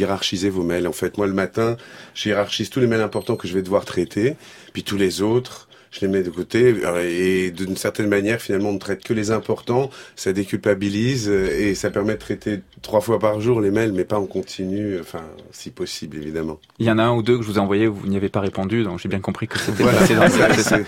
[0.00, 0.86] hiérarchiser vos mails.
[0.86, 1.76] En fait, moi, le matin,
[2.14, 4.36] je hiérarchise tous les mails importants que je vais devoir traiter,
[4.72, 6.74] puis tous les autres, je les mets de côté
[7.04, 11.90] et d'une certaine manière finalement on ne traite que les importants ça déculpabilise et ça
[11.90, 15.70] permet de traiter trois fois par jour les mails mais pas en continu enfin si
[15.70, 16.58] possible évidemment.
[16.78, 18.28] Il y en a un ou deux que je vous ai envoyé vous n'y avez
[18.28, 19.98] pas répondu donc j'ai bien compris que c'était voilà.
[19.98, 20.84] passé dans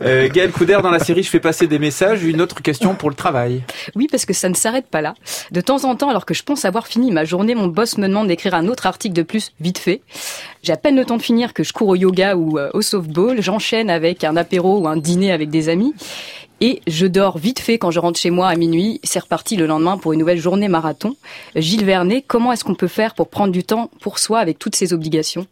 [0.02, 3.10] euh, Gaël Couder dans la série je fais passer des messages une autre question pour
[3.10, 3.62] le travail.
[3.94, 5.14] Oui parce que ça ne s'arrête pas là.
[5.50, 8.08] De temps en temps alors que je pense avoir fini ma journée mon boss me
[8.08, 10.00] demande d'écrire un autre article de plus vite fait.
[10.62, 12.80] J'ai à peine le temps de finir que je cours au yoga ou euh, au
[12.80, 13.42] softball.
[13.42, 15.94] J'enchaîne avec un apéro ou un dîner avec des amis.
[16.60, 19.00] Et je dors vite fait quand je rentre chez moi à minuit.
[19.02, 21.16] C'est reparti le lendemain pour une nouvelle journée marathon.
[21.56, 24.76] Gilles Vernet, comment est-ce qu'on peut faire pour prendre du temps pour soi avec toutes
[24.76, 25.46] ces obligations?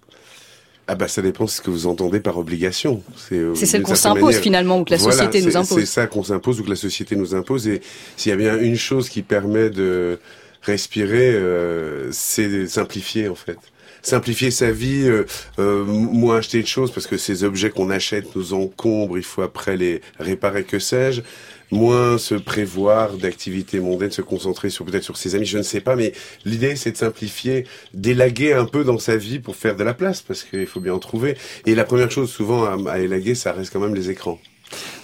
[0.89, 3.03] Ah bah ça dépend de ce que vous entendez par obligation.
[3.17, 5.79] C'est celle qu'on s'impose finalement ou que la voilà, société nous impose.
[5.79, 7.69] C'est ça qu'on s'impose ou que la société nous impose.
[7.69, 7.83] Et
[8.17, 10.19] s'il y a bien une chose qui permet de
[10.63, 13.59] respirer, euh, c'est simplifier en fait
[14.03, 15.25] simplifier sa vie, euh,
[15.59, 19.43] euh, moins acheter de choses parce que ces objets qu'on achète nous encombrent, il faut
[19.43, 21.23] après les réparer, que sais-je
[21.71, 25.81] moins se prévoir d'activités mondaines, se concentrer sur peut-être sur ses amis, je ne sais
[25.81, 26.13] pas, mais
[26.45, 30.21] l'idée c'est de simplifier, d'élaguer un peu dans sa vie pour faire de la place,
[30.21, 31.37] parce qu'il faut bien en trouver.
[31.65, 34.39] Et la première chose souvent à, à élaguer, ça reste quand même les écrans.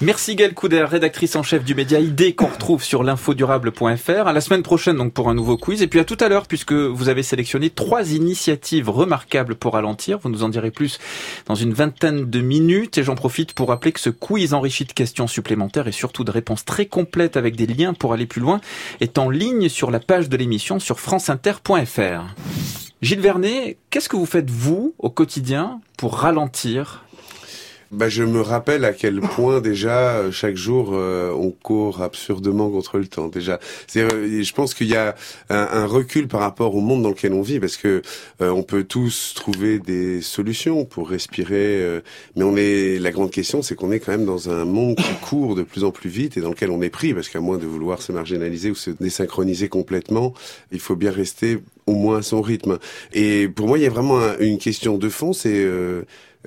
[0.00, 4.26] Merci Gaëlle Couder, rédactrice en chef du média ID qu'on retrouve sur l'infodurable.fr.
[4.26, 5.83] À la semaine prochaine donc pour un nouveau quiz.
[5.83, 10.18] Et puis à tout à l'heure puisque vous avez sélectionné trois initiatives remarquables pour ralentir.
[10.18, 10.98] Vous nous en direz plus
[11.46, 12.98] dans une vingtaine de minutes.
[12.98, 16.31] Et j'en profite pour rappeler que ce quiz enrichi de questions supplémentaires et surtout de
[16.31, 18.61] réponses très complètes avec des liens pour aller plus loin
[19.00, 22.35] est en ligne sur la page de l'émission sur franceinter.fr.
[23.00, 27.04] Gilles Vernet, qu'est-ce que vous faites vous au quotidien pour ralentir
[27.90, 32.70] bah, je me rappelle à quel point déjà euh, chaque jour euh, on court absurdement
[32.70, 33.29] contre le temps.
[33.29, 33.59] Déjà,
[33.96, 35.14] euh, je pense qu'il y a
[35.48, 38.03] un, recul par rapport au monde dans lequel on vit, parce que
[38.40, 42.01] on peut tous trouver des solutions pour respirer,
[42.37, 45.14] mais on est la grande question, c'est qu'on est quand même dans un monde qui
[45.22, 47.57] court de plus en plus vite et dans lequel on est pris, parce qu'à moins
[47.57, 50.35] de vouloir se marginaliser ou se désynchroniser complètement,
[50.72, 52.79] il faut bien rester au moins à son rythme.
[53.12, 56.03] Et pour moi, il y a vraiment une question de fond, c'est euh,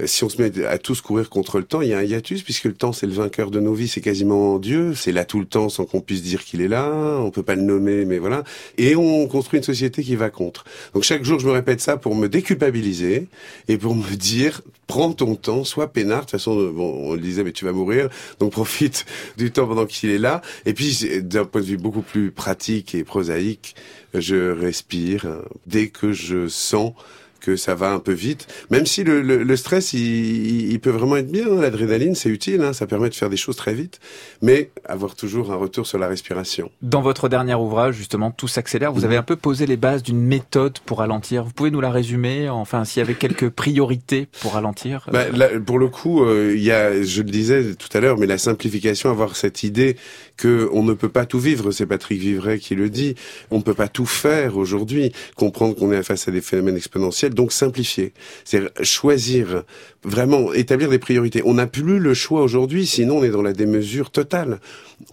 [0.06, 2.44] si on se met à tous courir contre le temps, il y a un hiatus
[2.44, 5.40] puisque le temps c'est le vainqueur de nos vies, c'est quasiment Dieu, c'est là tout
[5.40, 8.18] le temps sans qu'on puisse dire qu'il est là, on peut pas le nommer, mais
[8.18, 8.44] voilà.
[8.78, 10.64] Et on construit une société qui va contre.
[10.94, 13.28] Donc chaque jour je me répète ça pour me déculpabiliser
[13.68, 16.20] et pour me dire prends ton temps, sois peinard.
[16.20, 19.06] De toute façon, bon, on le disait, mais tu vas mourir, donc profite
[19.38, 20.42] du temps pendant qu'il est là.
[20.66, 23.76] Et puis d'un point de vue beaucoup plus pratique et prosaïque,
[24.14, 25.28] je respire
[25.66, 26.94] dès que je sens
[27.42, 28.48] que ça va un peu vite.
[28.70, 31.48] Même si le, le, le stress, il, il, peut vraiment être bien.
[31.52, 31.62] Hein.
[31.62, 32.62] L'adrénaline, c'est utile.
[32.62, 32.74] Hein.
[32.74, 34.00] Ça permet de faire des choses très vite.
[34.42, 36.72] Mais avoir toujours un retour sur la respiration.
[36.82, 40.22] Dans votre dernier ouvrage, justement, Tout s'accélère, vous avez un peu posé les bases d'une
[40.22, 41.44] méthode pour ralentir.
[41.44, 45.50] Vous pouvez nous la résumer Enfin, s'il y avait quelques priorités pour ralentir bah, là,
[45.60, 48.38] Pour le coup, euh, il y a, je le disais tout à l'heure, mais la
[48.38, 49.98] simplification, avoir cette idée
[50.42, 51.72] que on ne peut pas tout vivre.
[51.72, 53.14] C'est Patrick Vivray qui le dit.
[53.52, 55.12] On ne peut pas tout faire aujourd'hui.
[55.36, 58.14] Comprendre qu'on est face à des phénomènes exponentiels donc simplifier.
[58.44, 59.64] C'est choisir,
[60.04, 61.44] vraiment établir des priorités.
[61.46, 64.60] On n'a plus le choix aujourd'hui, sinon on est dans la démesure totale.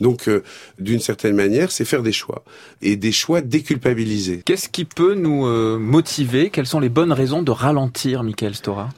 [0.01, 0.43] Donc, euh,
[0.79, 2.43] d'une certaine manière, c'est faire des choix
[2.81, 4.43] et des choix déculpabilisés.
[4.45, 6.49] Qu'est-ce qui peut nous euh, motiver?
[6.51, 8.89] Quelles sont les bonnes raisons de ralentir, Michael Stora?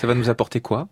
[0.00, 0.88] Ça va nous apporter quoi?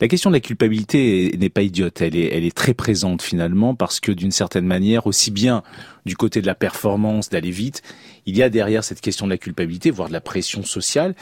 [0.00, 3.74] La question de la culpabilité n'est pas idiote, elle est, elle est très présente finalement
[3.74, 5.62] parce que d'une certaine manière, aussi bien
[6.06, 7.82] du côté de la performance, d'aller vite,
[8.24, 11.14] il y a derrière cette question de la culpabilité, voire de la pression sociale,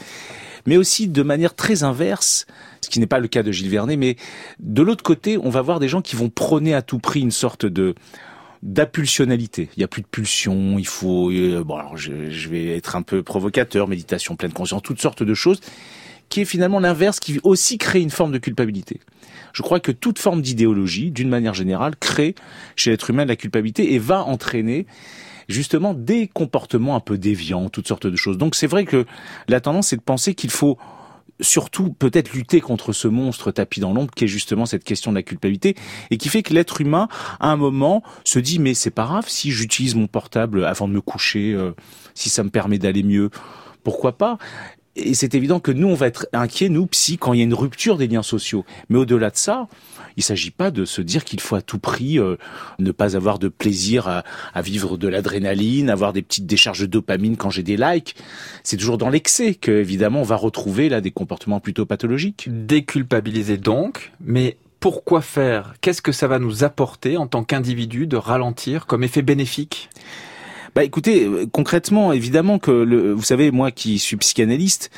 [0.65, 2.47] mais aussi de manière très inverse,
[2.81, 4.15] ce qui n'est pas le cas de Gilles Vernet, mais
[4.59, 7.31] de l'autre côté, on va voir des gens qui vont prôner à tout prix une
[7.31, 7.95] sorte de
[8.61, 9.69] d'impulsionalité.
[9.77, 11.31] Il n'y a plus de pulsion, il faut...
[11.31, 15.23] Euh, bon, alors je, je vais être un peu provocateur, méditation, pleine conscience, toutes sortes
[15.23, 15.61] de choses
[16.29, 18.99] qui est finalement l'inverse, qui aussi crée une forme de culpabilité.
[19.53, 22.35] Je crois que toute forme d'idéologie, d'une manière générale, crée
[22.75, 24.85] chez l'être humain de la culpabilité et va entraîner
[25.47, 28.37] justement des comportements un peu déviants, toutes sortes de choses.
[28.37, 29.05] Donc c'est vrai que
[29.47, 30.77] la tendance c'est de penser qu'il faut
[31.41, 35.15] surtout peut-être lutter contre ce monstre tapis dans l'ombre qui est justement cette question de
[35.15, 35.75] la culpabilité
[36.11, 37.07] et qui fait que l'être humain
[37.39, 40.93] à un moment se dit mais c'est pas grave si j'utilise mon portable avant de
[40.93, 41.71] me coucher euh,
[42.13, 43.29] si ça me permet d'aller mieux
[43.83, 44.37] pourquoi pas?
[44.99, 47.45] Et c'est évident que nous, on va être inquiets, nous, psy, quand il y a
[47.45, 48.65] une rupture des liens sociaux.
[48.89, 49.67] Mais au-delà de ça,
[50.17, 52.35] il ne s'agit pas de se dire qu'il faut à tout prix euh,
[52.77, 56.85] ne pas avoir de plaisir à, à vivre de l'adrénaline, avoir des petites décharges de
[56.87, 58.15] dopamine quand j'ai des likes.
[58.63, 62.47] C'est toujours dans l'excès que, évidemment, on va retrouver là des comportements plutôt pathologiques.
[62.49, 65.75] Déculpabiliser donc, mais pourquoi faire?
[65.81, 69.89] Qu'est-ce que ça va nous apporter en tant qu'individu de ralentir comme effet bénéfique?
[70.79, 74.91] Bah écoutez, euh, concrètement, évidemment que le, vous savez, moi qui suis psychanalyste,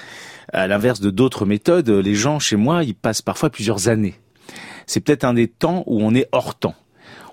[0.53, 4.13] à l'inverse de d'autres méthodes, les gens chez moi, ils passent parfois plusieurs années.
[4.85, 6.75] C'est peut-être un des temps où on est hors temps.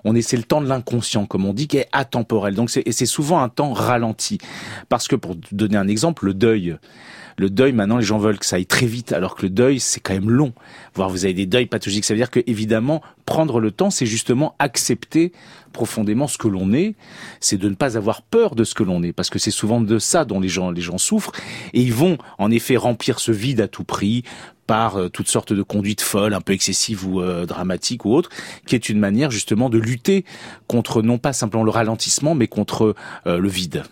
[0.03, 2.55] On est, c'est le temps de l'inconscient, comme on dit, qui est atemporel.
[2.55, 4.39] Donc c'est, et c'est souvent un temps ralenti.
[4.87, 6.75] Parce que, pour donner un exemple, le deuil.
[7.39, 9.79] Le deuil, maintenant, les gens veulent que ça aille très vite, alors que le deuil,
[9.79, 10.51] c'est quand même long.
[10.93, 12.03] Voire vous avez des deuils pathologiques.
[12.03, 15.31] Ça veut dire que, évidemment, prendre le temps, c'est justement accepter
[15.71, 16.95] profondément ce que l'on est.
[17.39, 19.79] C'est de ne pas avoir peur de ce que l'on est, parce que c'est souvent
[19.79, 21.31] de ça dont les gens, les gens souffrent.
[21.73, 24.25] Et ils vont, en effet, remplir ce vide à tout prix
[24.67, 28.31] par euh, toutes sortes de conduites folles, un peu excessives ou euh, dramatiques ou autres,
[28.67, 30.25] qui est une manière justement de lutter
[30.67, 32.95] contre non pas simplement le ralentissement, mais contre
[33.27, 33.83] euh, le vide.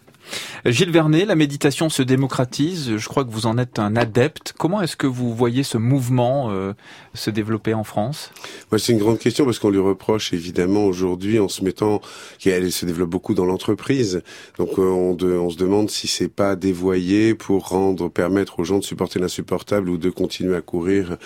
[0.65, 2.97] Gilles Vernet, la méditation se démocratise.
[2.97, 4.53] Je crois que vous en êtes un adepte.
[4.57, 6.73] Comment est-ce que vous voyez ce mouvement euh,
[7.13, 8.31] se développer en France?
[8.77, 12.01] C'est une grande question parce qu'on lui reproche évidemment aujourd'hui en se mettant
[12.39, 14.21] qu'elle se développe beaucoup dans l'entreprise.
[14.57, 17.73] Donc euh, on, se demande si c'est pas dévoyé pour
[18.13, 21.17] permettre aux gens de supporter l'insupportable ou de continuer à courir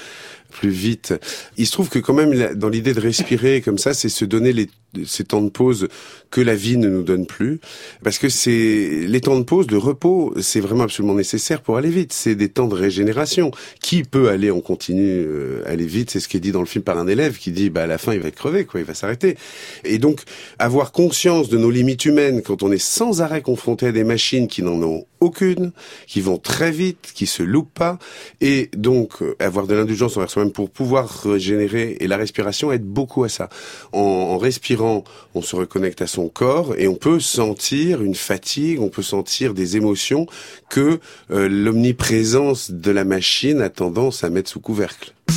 [0.52, 1.14] plus vite.
[1.58, 4.54] Il se trouve que quand même, dans l'idée de respirer comme ça, c'est se donner
[4.54, 4.70] les,
[5.06, 5.88] ces temps de pause
[6.30, 7.60] que la vie ne nous donne plus.
[8.04, 11.90] Parce que c'est les temps de pause, de repos, c'est vraiment absolument nécessaire pour aller
[11.90, 12.14] vite.
[12.14, 13.52] C'est des temps de régénération.
[13.82, 16.12] Qui peut aller en continu, euh, aller vite?
[16.12, 17.88] C'est ce qui est dit dans le film par un élève qui dit, bah à
[17.88, 19.38] la fin, il va crever, quoi, il va s'arrêter.
[19.84, 20.22] Et donc,
[20.60, 24.48] avoir conscience de nos limites humaines quand on est sans arrêt confronté à des machines
[24.48, 25.72] qui n'en ont aucune,
[26.08, 28.00] qui vont très vite, qui se loupent pas,
[28.42, 31.98] et donc euh, avoir de l'indulgence envers soi-même pour pouvoir régénérer.
[32.00, 33.50] Et la respiration aide beaucoup à ça.
[33.94, 35.04] En, en, respirant,
[35.36, 39.54] on se reconnecte à son corps et on peut sentir une fatigue, on peut sentir
[39.54, 40.26] des émotions
[40.70, 41.00] que
[41.32, 45.14] euh, l'omniprésence de la machine a tendance à mettre sous couvercle.
[45.28, 45.34] De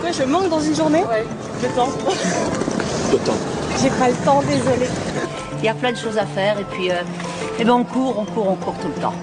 [0.00, 1.04] quoi je manque dans une journée?
[1.04, 1.24] Ouais.
[1.62, 1.88] Le temps.
[3.12, 3.38] Le temps.
[3.82, 4.86] J'ai pas le temps, désolé.
[5.58, 6.94] Il y a plein de choses à faire et puis euh,
[7.58, 9.14] eh ben on court, on court, on court tout le temps.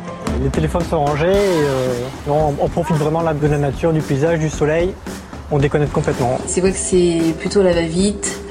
[0.44, 1.94] Les téléphones sont rangés et euh,
[2.28, 4.94] on, on, profite vraiment là, de la nature, du paysage, du soleil.
[5.52, 6.38] On déconnecte complètement.
[6.48, 8.42] C'est vrai que c'est plutôt la va-vite.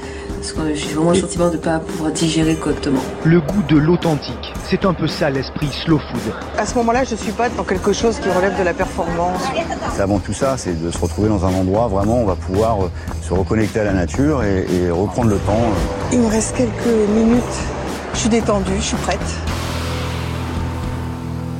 [0.41, 2.99] Parce que j'ai vraiment le sentiment de ne pas pouvoir digérer correctement.
[3.25, 6.33] Le goût de l'authentique, c'est un peu ça l'esprit slow food.
[6.57, 9.39] À ce moment-là, je suis pas dans quelque chose qui relève de la performance.
[9.93, 12.35] C'est avant tout ça, c'est de se retrouver dans un endroit vraiment où on va
[12.35, 12.77] pouvoir
[13.21, 15.61] se reconnecter à la nature et, et reprendre le temps.
[16.11, 17.43] Il me reste quelques minutes.
[18.15, 19.19] Je suis détendue, je suis prête.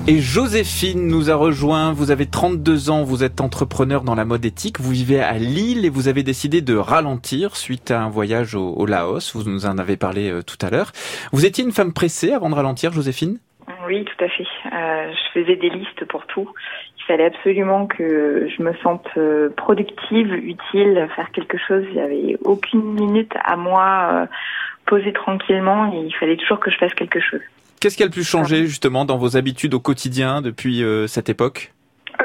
[0.07, 1.93] Et Joséphine nous a rejoint.
[1.93, 4.79] Vous avez 32 ans, vous êtes entrepreneur dans la mode éthique.
[4.79, 8.85] Vous vivez à Lille et vous avez décidé de ralentir suite à un voyage au,
[8.87, 9.35] Laos.
[9.35, 10.91] Vous nous en avez parlé euh, tout à l'heure.
[11.31, 13.37] Vous étiez une femme pressée avant de ralentir, Joséphine?
[13.85, 14.47] Oui, tout à fait.
[14.73, 16.49] Euh, je faisais des listes pour tout.
[16.97, 21.83] Il fallait absolument que je me sente euh, productive, utile, faire quelque chose.
[21.89, 24.25] Il n'y avait aucune minute à moi euh,
[24.85, 27.41] poser tranquillement et il fallait toujours que je fasse quelque chose.
[27.81, 31.29] Qu'est-ce qui a le plus changé justement dans vos habitudes au quotidien depuis euh, cette
[31.29, 31.73] époque?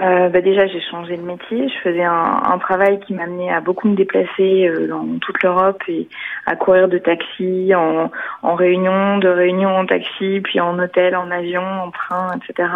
[0.03, 1.71] Euh, bah déjà, j'ai changé de métier.
[1.71, 5.83] Je faisais un, un travail qui m'amenait à beaucoup me déplacer euh, dans toute l'Europe
[5.89, 6.09] et
[6.45, 8.11] à courir de taxi, en,
[8.43, 12.69] en réunion, de réunion en taxi, puis en hôtel, en avion, en train, etc.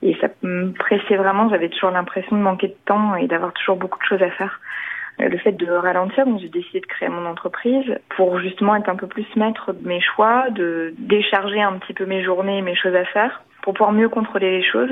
[0.00, 1.50] Et ça me pressait vraiment.
[1.50, 4.60] J'avais toujours l'impression de manquer de temps et d'avoir toujours beaucoup de choses à faire
[5.18, 8.96] le fait de ralentir, donc j'ai décidé de créer mon entreprise pour justement être un
[8.96, 12.76] peu plus maître de mes choix, de décharger un petit peu mes journées et mes
[12.76, 14.90] choses à faire pour pouvoir mieux contrôler les choses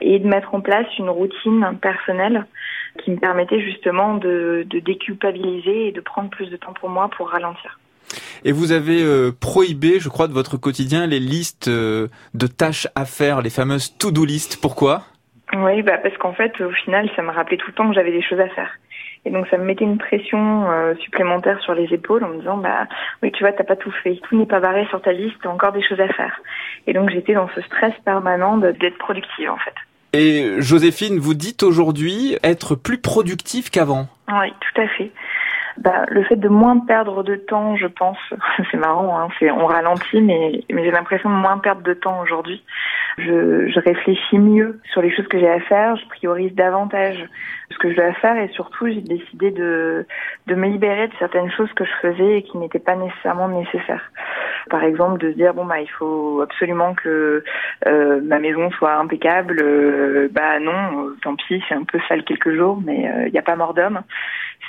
[0.00, 2.46] et de mettre en place une routine personnelle
[3.02, 7.10] qui me permettait justement de, de déculpabiliser et de prendre plus de temps pour moi
[7.14, 7.78] pour ralentir.
[8.44, 12.88] Et vous avez euh, prohibé, je crois, de votre quotidien les listes euh, de tâches
[12.94, 14.58] à faire, les fameuses to-do list.
[14.60, 15.02] Pourquoi?
[15.54, 18.12] Oui, bah parce qu'en fait, au final, ça me rappelait tout le temps que j'avais
[18.12, 18.70] des choses à faire.
[19.28, 22.56] Et donc ça me mettait une pression euh, supplémentaire sur les épaules en me disant
[22.56, 22.86] bah
[23.22, 25.50] oui tu vois t'as pas tout fait, tout n'est pas barré sur ta liste, t'as
[25.50, 26.40] encore des choses à faire.
[26.86, 29.74] Et donc j'étais dans ce stress permanent d'être productive en fait.
[30.14, 34.08] Et Joséphine, vous dites aujourd'hui être plus productif qu'avant.
[34.28, 35.10] Oui, tout à fait.
[35.80, 38.18] Bah, le fait de moins perdre de temps, je pense,
[38.70, 42.20] c'est marrant, hein, c'est on ralentit, mais, mais j'ai l'impression de moins perdre de temps
[42.20, 42.64] aujourd'hui.
[43.18, 47.28] Je, je réfléchis mieux sur les choses que j'ai à faire, je priorise davantage
[47.70, 50.06] ce que je dois faire et surtout j'ai décidé de,
[50.46, 54.10] de me libérer de certaines choses que je faisais et qui n'étaient pas nécessairement nécessaires.
[54.70, 57.42] Par exemple, de se dire bon bah il faut absolument que
[57.86, 59.60] euh, ma maison soit impeccable.
[59.62, 63.30] Euh, bah non, euh, tant pis, c'est un peu sale quelques jours, mais il euh,
[63.30, 64.00] n'y a pas mort d'homme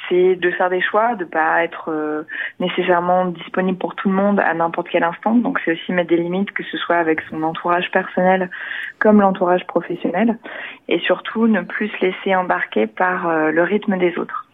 [0.09, 2.23] c'est de faire des choix, de pas être euh,
[2.59, 5.35] nécessairement disponible pour tout le monde à n'importe quel instant.
[5.35, 8.49] Donc c'est aussi mettre des limites, que ce soit avec son entourage personnel
[8.99, 10.37] comme l'entourage professionnel,
[10.87, 14.45] et surtout ne plus se laisser embarquer par euh, le rythme des autres.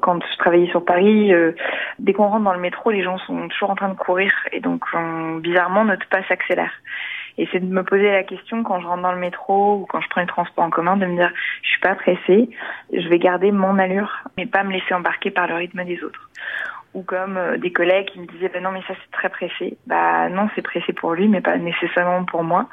[0.00, 1.52] Quand je travaillais sur Paris, euh,
[2.00, 4.58] dès qu'on rentre dans le métro, les gens sont toujours en train de courir et
[4.58, 6.72] donc on, bizarrement notre pas s'accélère.
[7.38, 10.00] Et c'est de me poser la question quand je rentre dans le métro ou quand
[10.00, 12.50] je prends les transports en commun de me dire je suis pas pressée,
[12.92, 16.30] je vais garder mon allure mais pas me laisser embarquer par le rythme des autres.
[16.94, 19.78] Ou comme euh, des collègues qui me disaient bah non mais ça c'est très pressé.
[19.86, 22.68] Bah non c'est pressé pour lui mais pas nécessairement pour moi.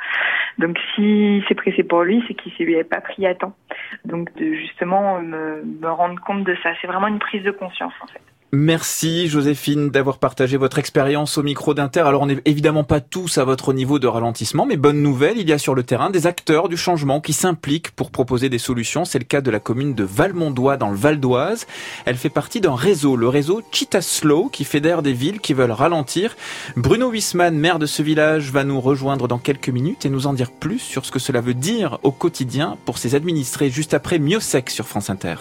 [0.58, 3.56] Donc si c'est pressé pour lui c'est qu'il s'y est pas pris à temps.
[4.04, 6.72] Donc de justement me, me rendre compte de ça.
[6.82, 8.22] C'est vraiment une prise de conscience en fait.
[8.52, 12.00] Merci Joséphine d'avoir partagé votre expérience au micro d'Inter.
[12.00, 15.48] Alors on n'est évidemment pas tous à votre niveau de ralentissement, mais bonne nouvelle, il
[15.48, 19.06] y a sur le terrain des acteurs du changement qui s'impliquent pour proposer des solutions.
[19.06, 21.68] C'est le cas de la commune de Valmondois dans le Val d'Oise.
[22.06, 25.70] Elle fait partie d'un réseau, le réseau Cheetah Slow, qui fédère des villes qui veulent
[25.70, 26.36] ralentir.
[26.76, 30.34] Bruno Wisman, maire de ce village, va nous rejoindre dans quelques minutes et nous en
[30.34, 34.18] dire plus sur ce que cela veut dire au quotidien pour ses administrés juste après
[34.18, 35.36] Miosec sur France Inter.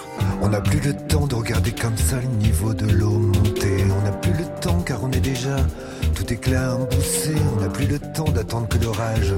[2.99, 3.21] L'eau.
[3.99, 5.57] On n'a plus le temps car on est déjà
[6.15, 7.35] tout éclat emboussé.
[7.57, 9.33] On n'a plus le temps d'attendre que l'orage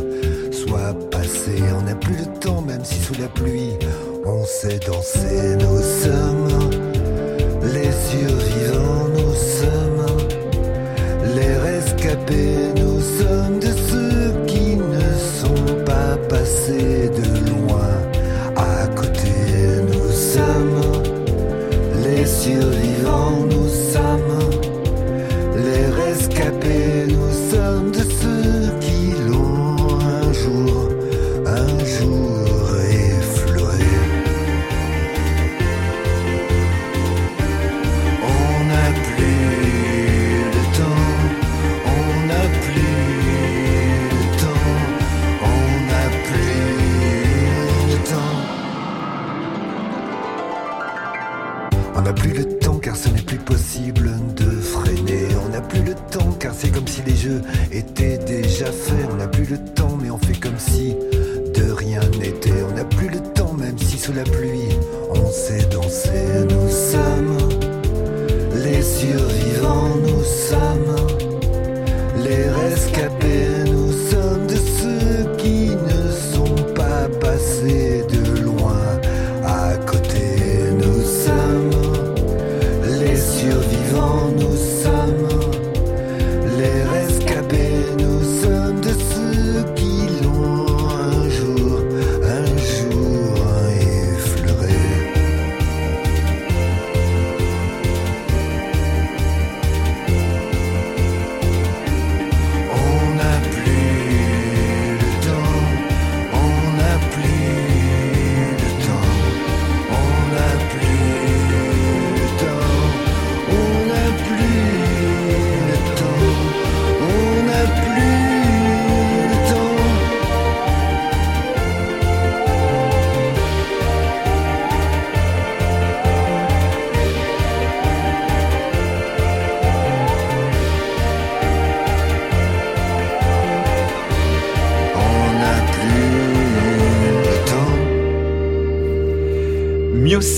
[0.52, 1.62] soit passé.
[1.78, 3.72] On n'a plus le temps même si sous la pluie
[4.24, 5.56] on sait danser.
[5.56, 6.70] Nous sommes
[7.62, 10.06] les survivants, nous sommes
[11.34, 12.72] les rescapés.
[12.76, 13.79] Nous sommes de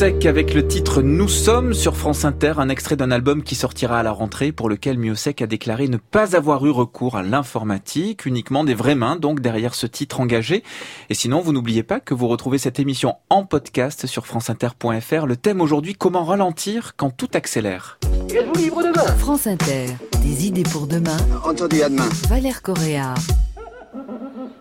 [0.03, 4.03] avec le titre Nous sommes sur France Inter, un extrait d'un album qui sortira à
[4.03, 8.65] la rentrée pour lequel Miosec a déclaré ne pas avoir eu recours à l'informatique, uniquement
[8.65, 10.65] des vraies mains donc derrière ce titre engagé.
[11.09, 15.27] Et sinon, vous n'oubliez pas que vous retrouvez cette émission en podcast sur franceinter.fr.
[15.27, 18.01] Le thème aujourd'hui, comment ralentir quand tout accélère.
[18.29, 19.07] Êtes-vous libre demain?
[19.19, 19.87] France Inter,
[20.21, 21.17] des idées pour demain.
[21.45, 22.09] Entendu, à demain.
[22.29, 23.15] Valère Correa.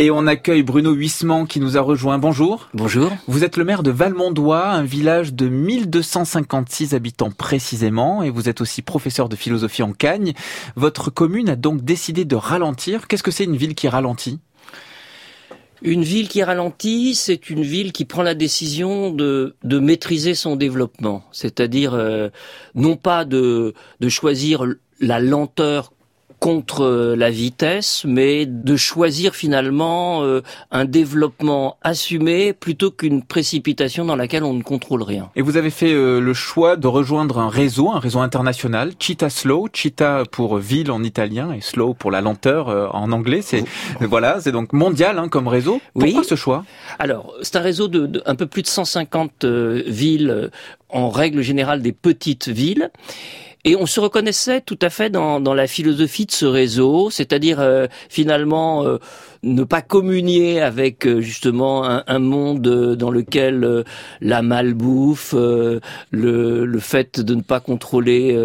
[0.02, 2.18] Et on accueille Bruno Huisman qui nous a rejoint.
[2.18, 2.70] Bonjour.
[2.74, 3.12] Bonjour.
[3.28, 8.62] Vous êtes le maire de Valmondois, un village de 1256 habitants précisément, et vous êtes
[8.62, 10.34] aussi professeur de philosophie en Cagne.
[10.76, 13.08] Votre commune a donc décidé de ralentir.
[13.08, 14.40] Qu'est-ce que c'est une ville qui ralentit?
[15.84, 20.56] Une ville qui ralentit, c'est une ville qui prend la décision de, de maîtriser son
[20.56, 22.30] développement, c'est-à-dire euh,
[22.74, 24.66] non pas de, de choisir
[25.00, 25.94] la lenteur
[26.42, 34.16] contre la vitesse, mais de choisir finalement euh, un développement assumé plutôt qu'une précipitation dans
[34.16, 35.30] laquelle on ne contrôle rien.
[35.36, 39.30] Et vous avez fait euh, le choix de rejoindre un réseau, un réseau international, Cheetah
[39.30, 43.44] Slow, Cheetah pour ville en italien et Slow pour la lenteur euh, en anglais.
[43.44, 43.64] C'est
[44.00, 45.80] voilà, c'est donc mondial hein, comme réseau.
[45.94, 46.28] Pourquoi Oui.
[46.28, 46.66] ce choix?
[46.98, 50.50] Alors, c'est un réseau de, de un peu plus de 150 euh, villes, euh,
[50.90, 52.90] en règle générale des petites villes.
[53.64, 57.88] Et on se reconnaissait tout à fait dans, la philosophie de ce réseau, c'est-à-dire euh,
[58.10, 58.98] finalement euh,
[59.44, 63.84] ne pas communier avec euh, justement un, un monde euh, dans lequel euh,
[64.22, 65.80] la malbouffe, le,
[66.66, 68.38] le fait de ne pas contrôler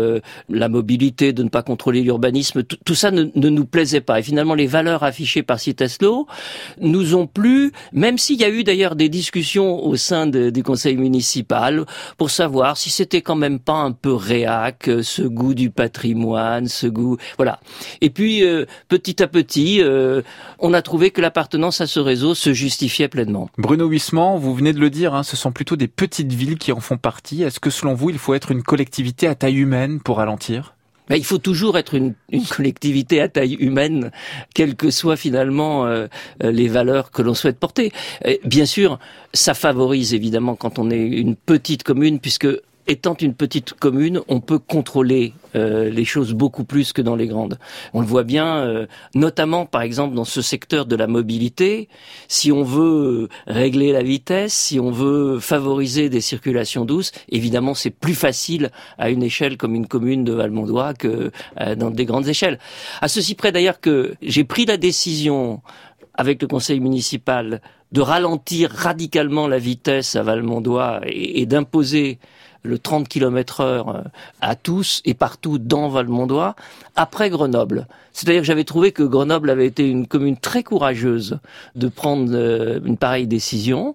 [0.49, 4.21] la mobilité, de ne pas contrôler l'urbanisme, tout, ça ne, ne nous plaisait pas.
[4.21, 6.27] Et finalement, les valeurs affichées par Citeslo
[6.81, 10.63] nous ont plu, même s'il y a eu d'ailleurs des discussions au sein de- du
[10.63, 11.85] conseil municipal
[12.17, 16.87] pour savoir si c'était quand même pas un peu réac, ce goût du patrimoine, ce
[16.87, 17.61] goût, voilà.
[18.01, 18.43] Et puis
[18.89, 19.83] petit à petit,
[20.59, 23.51] on a trouvé que l'appartenance à ce réseau se justifiait pleinement.
[23.59, 26.71] Bruno Huissement, vous venez de le dire, hein, ce sont plutôt des petites villes qui
[26.71, 27.43] en font partie.
[27.43, 30.77] Est-ce que selon vous, il faut être une collectivité à taille humaine pour ralentir?
[31.11, 34.13] Il faut toujours être une, une, collectivité à taille humaine,
[34.55, 36.07] quelles que soient finalement euh,
[36.43, 37.93] euh, les valeurs que l'on souhaite porter.
[38.45, 39.01] bien sûr,
[39.33, 42.49] ça favorise évidemment quand on est une petite commune, puisque
[42.87, 47.27] étant une petite commune, on peut contrôler euh, les choses beaucoup plus que dans les
[47.27, 47.59] grandes.
[47.95, 51.89] On le voit bien, euh, notamment par exemple dans ce secteur de la mobilité.
[52.29, 57.91] Si on veut régler la vitesse, si on veut favoriser des circulations douces, évidemment c'est
[57.91, 61.31] plus facile à une échelle comme une commune de Valmondois que
[61.61, 62.59] euh, dans des grandes échelles.
[63.01, 65.63] À ceci près d'ailleurs que j'ai pris la décision
[66.15, 67.61] avec le conseil municipal
[67.93, 72.19] de ralentir radicalement la vitesse à Valmondois et d'imposer
[72.67, 74.05] le 30 km heure
[74.41, 76.55] à tous et partout dans Valmondois,
[76.95, 77.87] après Grenoble.
[78.13, 81.39] C'est-à-dire que j'avais trouvé que Grenoble avait été une commune très courageuse
[81.75, 83.95] de prendre euh, une pareille décision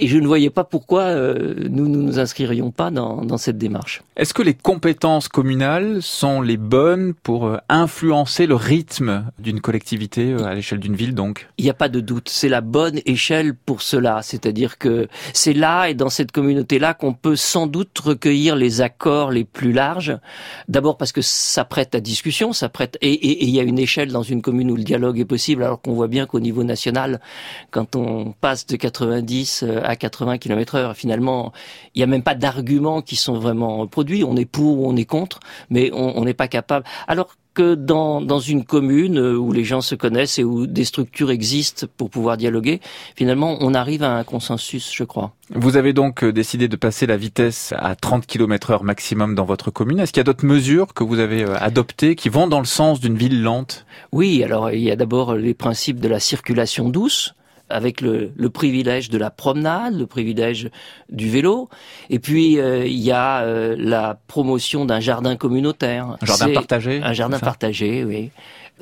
[0.00, 3.58] et je ne voyais pas pourquoi euh, nous ne nous inscririons pas dans, dans cette
[3.58, 4.02] démarche.
[4.16, 10.32] Est-ce que les compétences communales sont les bonnes pour euh, influencer le rythme d'une collectivité
[10.32, 11.48] euh, à l'échelle d'une ville donc?
[11.58, 15.52] Il n'y a pas de doute, c'est la bonne échelle pour cela, c'est-à-dire que c'est
[15.52, 20.16] là et dans cette communauté-là qu'on peut sans doute recueillir les accords les plus larges.
[20.68, 24.12] D'abord parce que ça prête à discussion, ça prête et il y a une échelle
[24.12, 27.20] dans une commune où le dialogue est possible alors qu'on voit bien qu'au niveau national
[27.70, 30.96] quand on passe de 90 à 80 km heure.
[30.96, 31.52] Finalement,
[31.94, 34.24] il n'y a même pas d'arguments qui sont vraiment produits.
[34.24, 36.84] On est pour ou on est contre, mais on n'est pas capable.
[37.08, 40.84] Alors que dans, dans une commune euh, où les gens se connaissent et où des
[40.84, 42.80] structures existent pour pouvoir dialoguer,
[43.16, 45.32] finalement, on arrive à un consensus, je crois.
[45.50, 49.44] Vous avez donc euh, décidé de passer la vitesse à 30 km heure maximum dans
[49.44, 50.00] votre commune.
[50.00, 52.66] Est-ce qu'il y a d'autres mesures que vous avez euh, adoptées qui vont dans le
[52.66, 53.86] sens d'une ville lente?
[54.12, 57.34] Oui, alors il y a d'abord les principes de la circulation douce
[57.68, 60.70] avec le, le, privilège de la promenade, le privilège
[61.10, 61.68] du vélo,
[62.10, 66.16] et puis euh, il y a euh, la promotion d'un jardin communautaire.
[66.20, 68.30] Un jardin partagé Un jardin partagé, oui.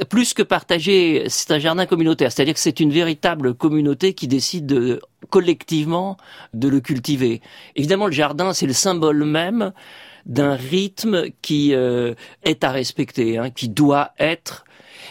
[0.09, 4.65] Plus que partagé, c'est un jardin communautaire, c'est-à-dire que c'est une véritable communauté qui décide
[4.65, 6.17] de, collectivement
[6.55, 7.43] de le cultiver.
[7.77, 9.73] Évidemment, le jardin, c'est le symbole même
[10.25, 14.65] d'un rythme qui euh, est à respecter, hein, qui doit être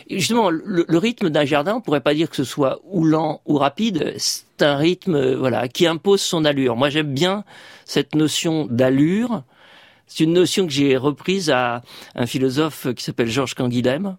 [0.10, 3.58] justement, le, rythme d'un jardin, on pourrait pas dire que ce soit ou lent ou
[3.58, 4.14] rapide.
[4.18, 6.76] C'est un rythme, euh, voilà, qui impose son allure.
[6.76, 7.44] Moi, j'aime bien
[7.86, 9.44] cette notion d'allure.
[10.08, 11.82] C'est une notion que j'ai reprise à
[12.16, 14.18] un philosophe qui s'appelle Georges Canguilhem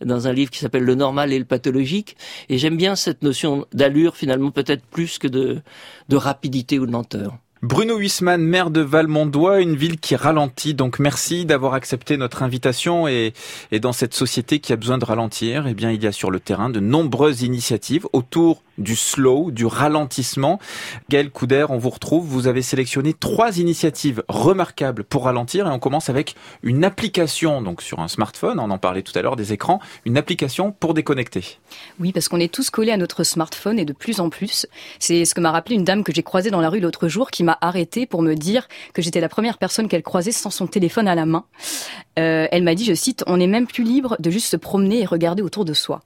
[0.00, 2.16] dans un livre qui s'appelle Le normal et le pathologique.
[2.48, 5.60] Et j'aime bien cette notion d'allure, finalement, peut-être plus que de,
[6.08, 7.38] de rapidité ou de lenteur.
[7.64, 10.74] Bruno Huisman, maire de Valmondois, une ville qui ralentit.
[10.74, 13.32] Donc merci d'avoir accepté notre invitation et,
[13.80, 16.40] dans cette société qui a besoin de ralentir, eh bien il y a sur le
[16.40, 20.58] terrain de nombreuses initiatives autour du slow, du ralentissement.
[21.08, 22.26] Gaël Couder, on vous retrouve.
[22.26, 27.80] Vous avez sélectionné trois initiatives remarquables pour ralentir et on commence avec une application, donc
[27.80, 31.58] sur un smartphone, on en parlait tout à l'heure des écrans, une application pour déconnecter.
[31.98, 34.66] Oui, parce qu'on est tous collés à notre smartphone et de plus en plus.
[34.98, 37.30] C'est ce que m'a rappelé une dame que j'ai croisée dans la rue l'autre jour
[37.30, 40.66] qui m'a arrêté pour me dire que j'étais la première personne qu'elle croisait sans son
[40.66, 41.44] téléphone à la main.
[42.18, 45.00] Euh, elle m'a dit, je cite, on est même plus libre de juste se promener
[45.00, 46.02] et regarder autour de soi.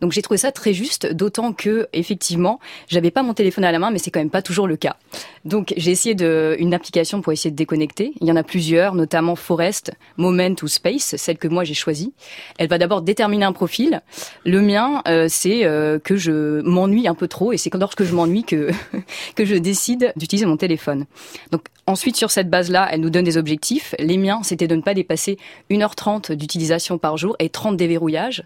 [0.00, 3.78] Donc j'ai trouvé ça très juste, d'autant que effectivement, j'avais pas mon téléphone à la
[3.78, 4.96] main, mais c'est quand même pas toujours le cas.
[5.44, 8.12] Donc j'ai essayé de une application pour essayer de déconnecter.
[8.20, 12.12] Il y en a plusieurs, notamment Forest, Moment ou Space, celle que moi j'ai choisie.
[12.58, 14.02] Elle va d'abord déterminer un profil.
[14.44, 18.14] Le mien, euh, c'est euh, que je m'ennuie un peu trop, et c'est lorsque je
[18.14, 18.70] m'ennuie que
[19.34, 21.06] que je décide d'utiliser mon téléphone.
[21.52, 23.94] Donc ensuite sur cette base-là, elle nous donne des objectifs.
[23.98, 25.38] Les miens, c'était de ne pas dépasser
[25.70, 28.44] 1h30 d'utilisation par jour et 30 déverrouillages.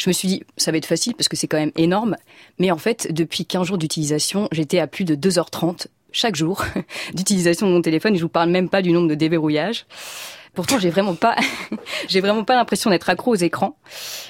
[0.00, 2.16] Je me suis dit, ça va être facile parce que c'est quand même énorme.
[2.58, 6.64] Mais en fait, depuis 15 jours d'utilisation, j'étais à plus de 2h30 chaque jour
[7.14, 9.84] d'utilisation de mon téléphone et je vous parle même pas du nombre de déverrouillages.
[10.54, 11.36] Pourtant, j'ai vraiment pas,
[12.08, 13.76] j'ai vraiment pas l'impression d'être accro aux écrans.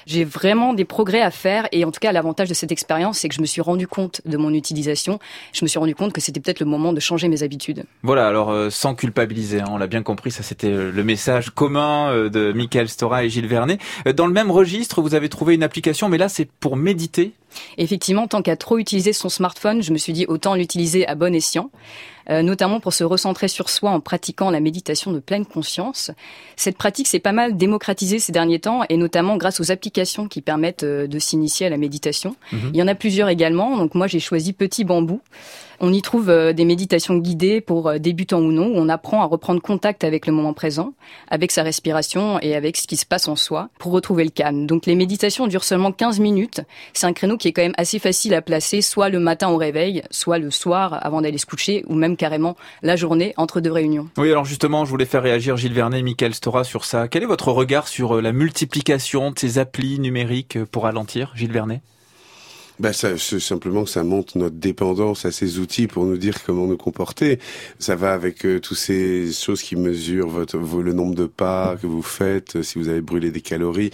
[0.07, 3.29] J'ai vraiment des progrès à faire et en tout cas, l'avantage de cette expérience, c'est
[3.29, 5.19] que je me suis rendu compte de mon utilisation.
[5.53, 7.85] Je me suis rendu compte que c'était peut-être le moment de changer mes habitudes.
[8.03, 11.51] Voilà, alors euh, sans culpabiliser, hein, on l'a bien compris, ça c'était euh, le message
[11.51, 13.79] commun euh, de Michael Stora et Gilles Vernet.
[14.15, 17.33] Dans le même registre, vous avez trouvé une application, mais là c'est pour méditer.
[17.79, 21.35] Effectivement, tant qu'à trop utiliser son smartphone, je me suis dit autant l'utiliser à bon
[21.35, 21.71] escient.
[22.29, 26.13] Euh, notamment pour se recentrer sur soi en pratiquant la méditation de pleine conscience.
[26.55, 30.41] Cette pratique s'est pas mal démocratisée ces derniers temps et notamment grâce aux applications qui
[30.41, 32.37] permettent euh, de s'initier à la méditation.
[32.53, 32.71] Mhm.
[32.75, 33.77] Il y en a plusieurs également.
[33.77, 35.21] Donc moi j'ai choisi Petit Bambou.
[35.83, 39.23] On y trouve euh, des méditations guidées pour euh, débutants ou non, où on apprend
[39.23, 40.93] à reprendre contact avec le moment présent,
[41.29, 44.67] avec sa respiration et avec ce qui se passe en soi pour retrouver le calme.
[44.67, 46.61] Donc les méditations durent seulement 15 minutes.
[46.93, 49.57] C'est un créneau qui est quand même assez facile à placer, soit le matin au
[49.57, 53.73] réveil, soit le soir avant d'aller se coucher, ou même carrément la journée entre deux
[53.73, 54.11] réunions.
[54.19, 57.09] Oui, alors justement, je voulais faire réagir Gilles Vernet et Michael Stora sur ça.
[57.09, 61.53] Quel est votre regard sur euh, la multiplication de ces applis numériques pour ralentir, Gilles
[61.53, 61.81] Vernet?
[62.81, 66.43] Bah ça, c'est simplement que ça montre notre dépendance à ces outils pour nous dire
[66.45, 67.39] comment nous comporter.
[67.79, 71.87] Ça va avec euh, toutes ces choses qui mesurent votre, le nombre de pas que
[71.87, 73.91] vous faites, euh, si vous avez brûlé des calories.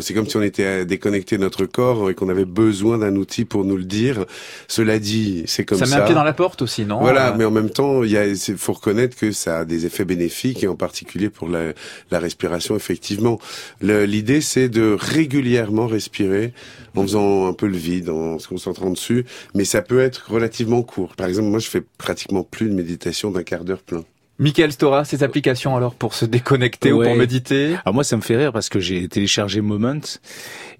[0.00, 3.44] C'est comme si on était à déconnecter notre corps et qu'on avait besoin d'un outil
[3.44, 4.24] pour nous le dire.
[4.68, 5.86] Cela dit, c'est comme ça.
[5.86, 7.00] Ça met un pied dans la porte aussi, non?
[7.00, 8.24] Voilà, mais en même temps, il y a,
[8.56, 11.72] faut reconnaître que ça a des effets bénéfiques et en particulier pour la,
[12.12, 13.40] la respiration, effectivement.
[13.80, 16.52] L'idée, c'est de régulièrement respirer
[16.96, 19.24] en faisant un peu le vide, en se concentrant dessus,
[19.54, 21.14] mais ça peut être relativement court.
[21.16, 24.04] Par exemple, moi, je fais pratiquement plus de méditation d'un quart d'heure plein.
[24.40, 28.22] Michael Stora, ces applications alors pour se déconnecter ou pour méditer Alors moi ça me
[28.22, 30.00] fait rire parce que j'ai téléchargé Moment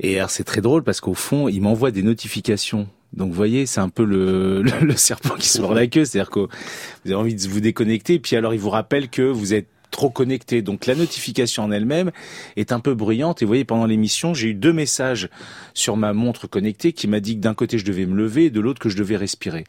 [0.00, 2.88] et alors c'est très drôle parce qu'au fond il m'envoie des notifications.
[3.12, 6.06] Donc vous voyez c'est un peu le, le, le serpent qui se mord la queue,
[6.06, 6.48] c'est-à-dire que vous
[7.04, 10.62] avez envie de vous déconnecter puis alors il vous rappelle que vous êtes trop connecté.
[10.62, 12.10] Donc la notification en elle-même
[12.56, 13.42] est un peu bruyante.
[13.42, 15.28] Et vous voyez, pendant l'émission, j'ai eu deux messages
[15.74, 18.50] sur ma montre connectée qui m'a dit que d'un côté je devais me lever et
[18.50, 19.64] de l'autre que je devais respirer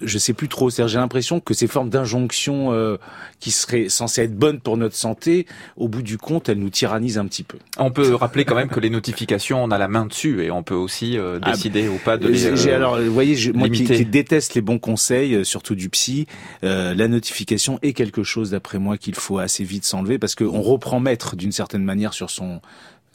[0.00, 0.70] je sais plus trop.
[0.70, 2.96] J'ai l'impression que ces formes d'injonction euh,
[3.40, 7.18] qui seraient censées être bonnes pour notre santé, au bout du compte, elles nous tyrannisent
[7.18, 7.58] un petit peu.
[7.78, 10.62] On peut rappeler quand même que les notifications, on a la main dessus et on
[10.62, 12.46] peut aussi euh, ah, décider ou pas de les.
[12.46, 16.26] Euh, alors, vous voyez, moi qui, qui, déteste les bons conseils, euh, surtout du psy,
[16.62, 21.00] la notification est quelque chose, d'après moi, qu'il faut assez vite s'enlever parce qu'on reprend
[21.00, 22.60] maître d'une certaine manière sur son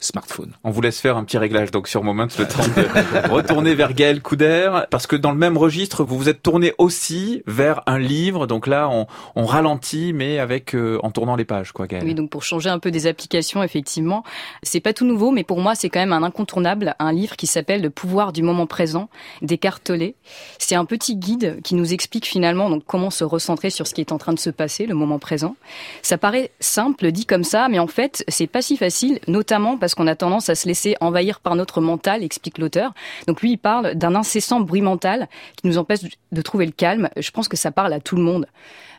[0.00, 0.52] smartphone.
[0.64, 3.92] On vous laisse faire un petit réglage donc sur Moment, le temps de retourner vers
[3.92, 7.98] Gaël Couder, parce que dans le même registre, vous vous êtes tourné aussi vers un
[7.98, 12.04] livre, donc là on, on ralentit mais avec euh, en tournant les pages quoi Gaël.
[12.04, 14.24] Oui, donc pour changer un peu des applications effectivement,
[14.62, 17.46] c'est pas tout nouveau mais pour moi c'est quand même un incontournable, un livre qui
[17.46, 19.08] s'appelle Le pouvoir du moment présent
[19.42, 20.14] d'Écartelé.
[20.58, 24.00] C'est un petit guide qui nous explique finalement donc comment se recentrer sur ce qui
[24.00, 25.56] est en train de se passer, le moment présent.
[26.02, 29.89] Ça paraît simple dit comme ça, mais en fait, c'est pas si facile notamment parce
[29.90, 32.94] parce qu'on a tendance à se laisser envahir par notre mental, explique l'auteur.
[33.26, 35.98] Donc lui, il parle d'un incessant bruit mental qui nous empêche
[36.30, 37.08] de trouver le calme.
[37.16, 38.46] Je pense que ça parle à tout le monde.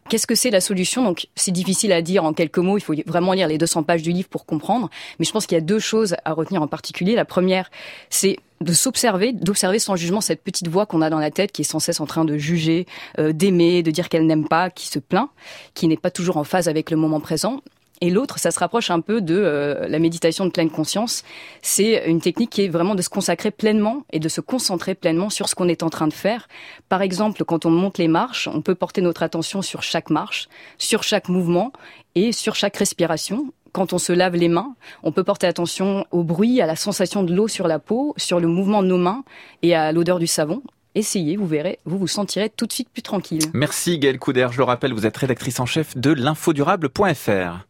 [0.10, 1.02] Qu'est-ce que c'est la solution?
[1.02, 4.02] Donc c'est difficile à dire en quelques mots, il faut vraiment lire les 200 pages
[4.02, 6.68] du livre pour comprendre, mais je pense qu'il y a deux choses à retenir en
[6.68, 7.16] particulier.
[7.16, 7.72] La première,
[8.10, 11.62] c'est de s'observer, d'observer sans jugement cette petite voix qu'on a dans la tête qui
[11.62, 12.86] est sans cesse en train de juger,
[13.18, 15.30] euh, d'aimer, de dire qu'elle n'aime pas, qui se plaint,
[15.74, 17.62] qui n'est pas toujours en phase avec le moment présent.
[18.02, 21.24] Et l'autre, ça se rapproche un peu de euh, la méditation de pleine conscience.
[21.62, 25.30] C'est une technique qui est vraiment de se consacrer pleinement et de se concentrer pleinement
[25.30, 26.48] sur ce qu'on est en train de faire.
[26.90, 30.50] Par exemple, quand on monte les marches, on peut porter notre attention sur chaque marche,
[30.80, 31.72] sur chaque mouvement
[32.16, 36.24] et sur chaque respiration quand on se lave les mains, on peut porter attention au
[36.24, 39.24] bruit, à la sensation de l'eau sur la peau, sur le mouvement de nos mains
[39.62, 40.62] et à l'odeur du savon.
[40.94, 43.46] Essayez, vous verrez, vous vous sentirez tout de suite plus tranquille.
[43.54, 47.66] Merci Gaëlle Couder, je le rappelle, vous êtes rédactrice en chef de l'infodurable.fr.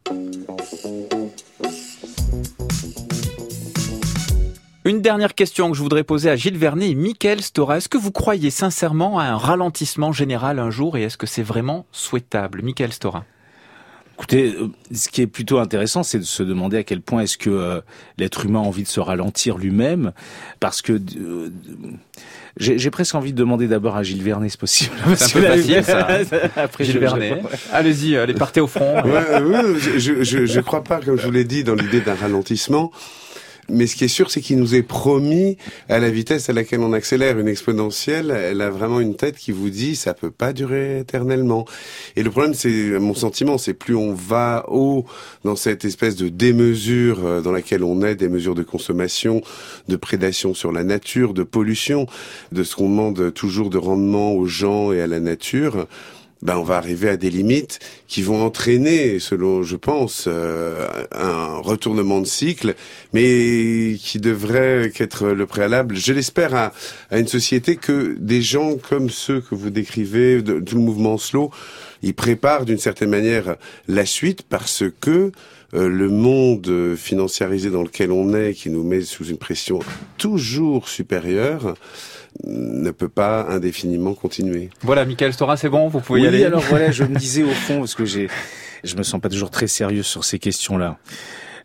[4.83, 7.77] Une dernière question que je voudrais poser à Gilles Vernet et Michael Stora.
[7.77, 11.43] Est-ce que vous croyez sincèrement à un ralentissement général un jour et est-ce que c'est
[11.43, 12.63] vraiment souhaitable?
[12.63, 13.23] Michael Stora
[14.21, 17.39] Écoutez, euh, ce qui est plutôt intéressant, c'est de se demander à quel point est-ce
[17.39, 17.81] que euh,
[18.19, 20.11] l'être humain a envie de se ralentir lui-même,
[20.59, 21.51] parce que euh,
[22.57, 24.91] j'ai presque envie de demander d'abord à Gilles Vernet, c'est possible.
[25.15, 26.07] C'est un peu facile, ça.
[26.55, 27.41] Après Gilles Vernet.
[27.71, 29.01] Allez-y, allez, partez au front.
[29.03, 29.63] Ouais,
[29.97, 32.91] je, je, je crois pas, comme je vous l'ai dit, dans l'idée d'un ralentissement
[33.69, 35.57] mais ce qui est sûr, c'est qu'il nous est promis
[35.89, 39.51] à la vitesse à laquelle on accélère une exponentielle, elle a vraiment une tête qui
[39.51, 41.65] vous dit ça peut pas durer éternellement.
[42.15, 45.05] Et le problème, c'est mon sentiment, c'est plus on va haut
[45.43, 49.41] dans cette espèce de démesure euh, dans laquelle on est, des mesures de consommation,
[49.87, 52.07] de prédation sur la nature, de pollution,
[52.51, 55.87] de ce qu'on demande toujours de rendement aux gens et à la nature
[56.41, 61.57] ben on va arriver à des limites qui vont entraîner, selon je pense, euh, un
[61.57, 62.75] retournement de cycle,
[63.13, 66.73] mais qui devrait être le préalable, je l'espère, à,
[67.09, 71.17] à, une société que des gens comme ceux que vous décrivez, de, tout le mouvement
[71.17, 71.51] slow,
[72.01, 73.55] ils préparent d'une certaine manière
[73.87, 75.31] la suite parce que
[75.73, 79.79] euh, le monde financiarisé dans lequel on est, qui nous met sous une pression
[80.17, 81.75] toujours supérieure,
[82.43, 84.69] ne peut pas indéfiniment continuer.
[84.81, 86.45] Voilà, Michael Stora, c'est bon, vous pouvez y aller.
[86.45, 88.29] alors voilà, je me disais au fond, parce que j'ai,
[88.83, 90.97] je me sens pas toujours très sérieux sur ces questions-là.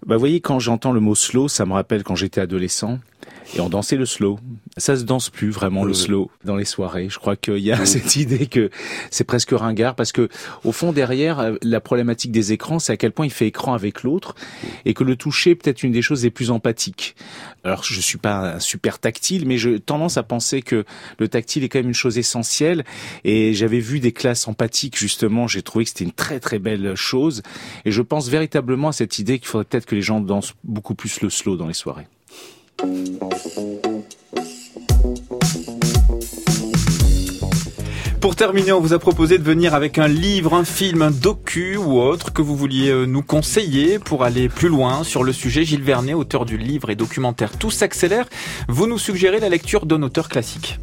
[0.05, 2.99] Bah, vous voyez, quand j'entends le mot slow, ça me rappelle quand j'étais adolescent
[3.55, 4.39] et on dansait le slow.
[4.77, 7.09] Ça se danse plus vraiment le slow dans les soirées.
[7.09, 8.71] Je crois qu'il y a cette idée que
[9.11, 10.29] c'est presque ringard parce que
[10.65, 13.75] au fond derrière euh, la problématique des écrans, c'est à quel point il fait écran
[13.75, 14.35] avec l'autre
[14.85, 17.17] et que le toucher est peut-être une des choses les plus empathiques.
[17.65, 20.85] Alors je suis pas un super tactile, mais j'ai tendance à penser que
[21.19, 22.85] le tactile est quand même une chose essentielle.
[23.25, 25.47] Et j'avais vu des classes empathiques justement.
[25.47, 27.43] J'ai trouvé que c'était une très très belle chose.
[27.85, 30.95] Et je pense véritablement à cette idée qu'il faudrait peut-être que les gens dansent beaucoup
[30.95, 32.07] plus le slow dans les soirées.
[38.21, 41.77] Pour terminer, on vous a proposé de venir avec un livre, un film, un docu
[41.77, 45.65] ou autre que vous vouliez euh, nous conseiller pour aller plus loin sur le sujet.
[45.65, 48.29] Gilles Vernet, auteur du livre et documentaire Tout s'accélère,
[48.69, 50.79] vous nous suggérez la lecture d'un auteur classique.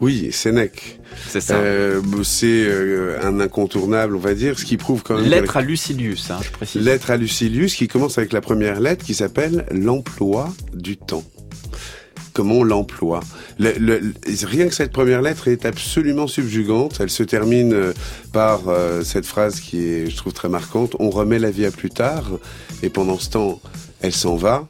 [0.00, 1.00] Oui, Sénèque.
[1.28, 1.56] C'est ça.
[1.56, 5.26] Euh, c'est euh, un incontournable, on va dire, ce qui prouve quand même...
[5.26, 6.82] Lettre à Lucilius, hein, je précise.
[6.82, 11.24] Lettre à Lucilius, qui commence avec la première lettre, qui s'appelle l'emploi du temps
[12.38, 13.18] comment on l'emploie?
[13.58, 16.98] Le, le, rien que cette première lettre est absolument subjugante.
[17.00, 17.92] Elle se termine euh,
[18.32, 20.94] par euh, cette phrase qui est, je trouve, très marquante.
[21.00, 22.30] On remet la vie à plus tard.
[22.84, 23.60] Et pendant ce temps,
[24.00, 24.68] elle s'en va.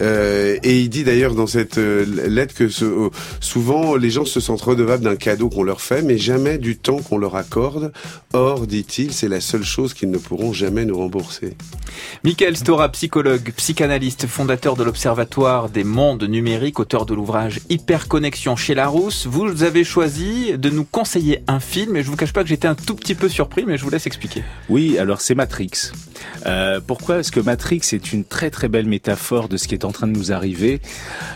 [0.00, 3.10] Euh, et il dit d'ailleurs dans cette euh, lettre que ce, euh,
[3.40, 6.98] souvent les gens se sentent redevables d'un cadeau qu'on leur fait, mais jamais du temps
[6.98, 7.92] qu'on leur accorde.
[8.32, 11.54] Or, dit-il, c'est la seule chose qu'ils ne pourront jamais nous rembourser.
[12.24, 18.74] Michael Stora, psychologue, psychanalyste, fondateur de l'Observatoire des mondes numériques, auteur de l'ouvrage Hyperconnexion chez
[18.74, 22.48] Larousse, vous avez choisi de nous conseiller un film et je vous cache pas que
[22.48, 24.42] j'étais un tout petit peu surpris, mais je vous laisse expliquer.
[24.68, 25.92] Oui, alors c'est Matrix.
[26.46, 29.84] Euh, pourquoi Parce que Matrix est une très très belle métaphore de ce qui est
[29.84, 30.80] en train de nous arriver.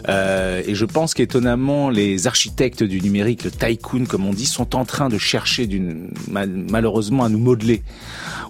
[0.08, 4.74] Euh, et je pense qu'étonnamment, les architectes du numérique, le tycoon comme on dit, sont
[4.74, 7.82] en train de chercher d'une, malheureusement à nous modeler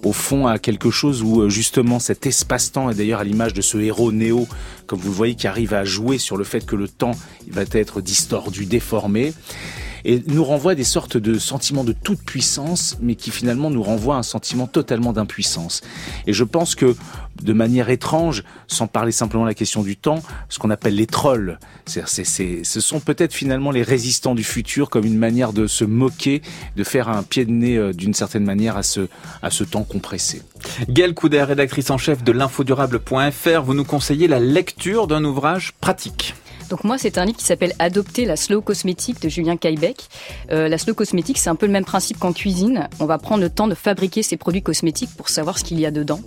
[0.04, 3.62] au fond à quelque chose où euh, justement cet espace-temps, et d'ailleurs à l'image de
[3.62, 4.46] ce héros Néo,
[4.86, 7.16] comme vous le voyez, qui arrive à jouer sur le fait que le temps
[7.50, 9.32] va être distordu, déformé,
[10.04, 13.82] et nous renvoie à des sortes de sentiments de toute puissance, mais qui finalement nous
[13.82, 15.80] renvoient à un sentiment totalement d'impuissance.
[16.26, 16.94] Et je pense que
[17.42, 21.06] de manière étrange, sans parler simplement de la question du temps, ce qu'on appelle les
[21.06, 22.04] trolls, c'est,
[22.64, 26.42] ce sont peut-être finalement les résistants du futur comme une manière de se moquer,
[26.76, 29.08] de faire un pied de nez euh, d'une certaine manière à ce,
[29.42, 30.42] à ce temps compressé.
[30.88, 36.34] Gaëlle Couder, rédactrice en chef de l'infodurable.fr, vous nous conseillez la lecture d'un ouvrage pratique.
[36.70, 40.08] Donc moi, c'est un livre qui s'appelle Adopter la slow cosmétique de Julien Kaibeck.
[40.50, 42.88] Euh, la slow cosmétique, c'est un peu le même principe qu'en cuisine.
[43.00, 45.86] On va prendre le temps de fabriquer ses produits cosmétiques pour savoir ce qu'il y
[45.86, 46.20] a dedans.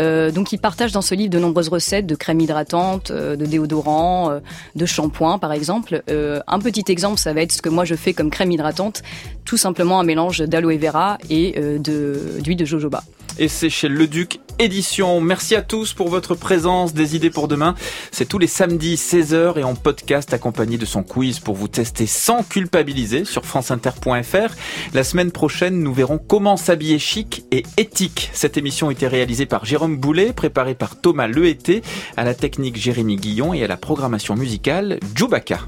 [0.00, 3.46] Euh, donc il partage dans ce livre de nombreuses recettes de crème hydratante, euh, de
[3.46, 4.40] déodorant, euh,
[4.74, 6.02] de shampoing par exemple.
[6.08, 9.02] Un petit exemple, ça va être ce que moi je fais comme crème hydratante,
[9.44, 13.02] tout simplement un mélange d'aloe vera et euh, de d'huile de jojoba.
[13.38, 15.20] Et c'est chez Le Duc Édition.
[15.20, 16.92] Merci à tous pour votre présence.
[16.92, 17.74] Des idées pour demain.
[18.12, 22.06] C'est tous les samedis 16h et en podcast accompagné de son quiz pour vous tester
[22.06, 24.54] sans culpabiliser sur franceinter.fr.
[24.92, 28.28] La semaine prochaine, nous verrons comment s'habiller chic et éthique.
[28.34, 31.80] Cette émission a été réalisée par Jérôme Jérôme Boulet, préparé par Thomas Lehété,
[32.18, 35.60] à la technique Jérémy Guillon et à la programmation musicale Djoubaka.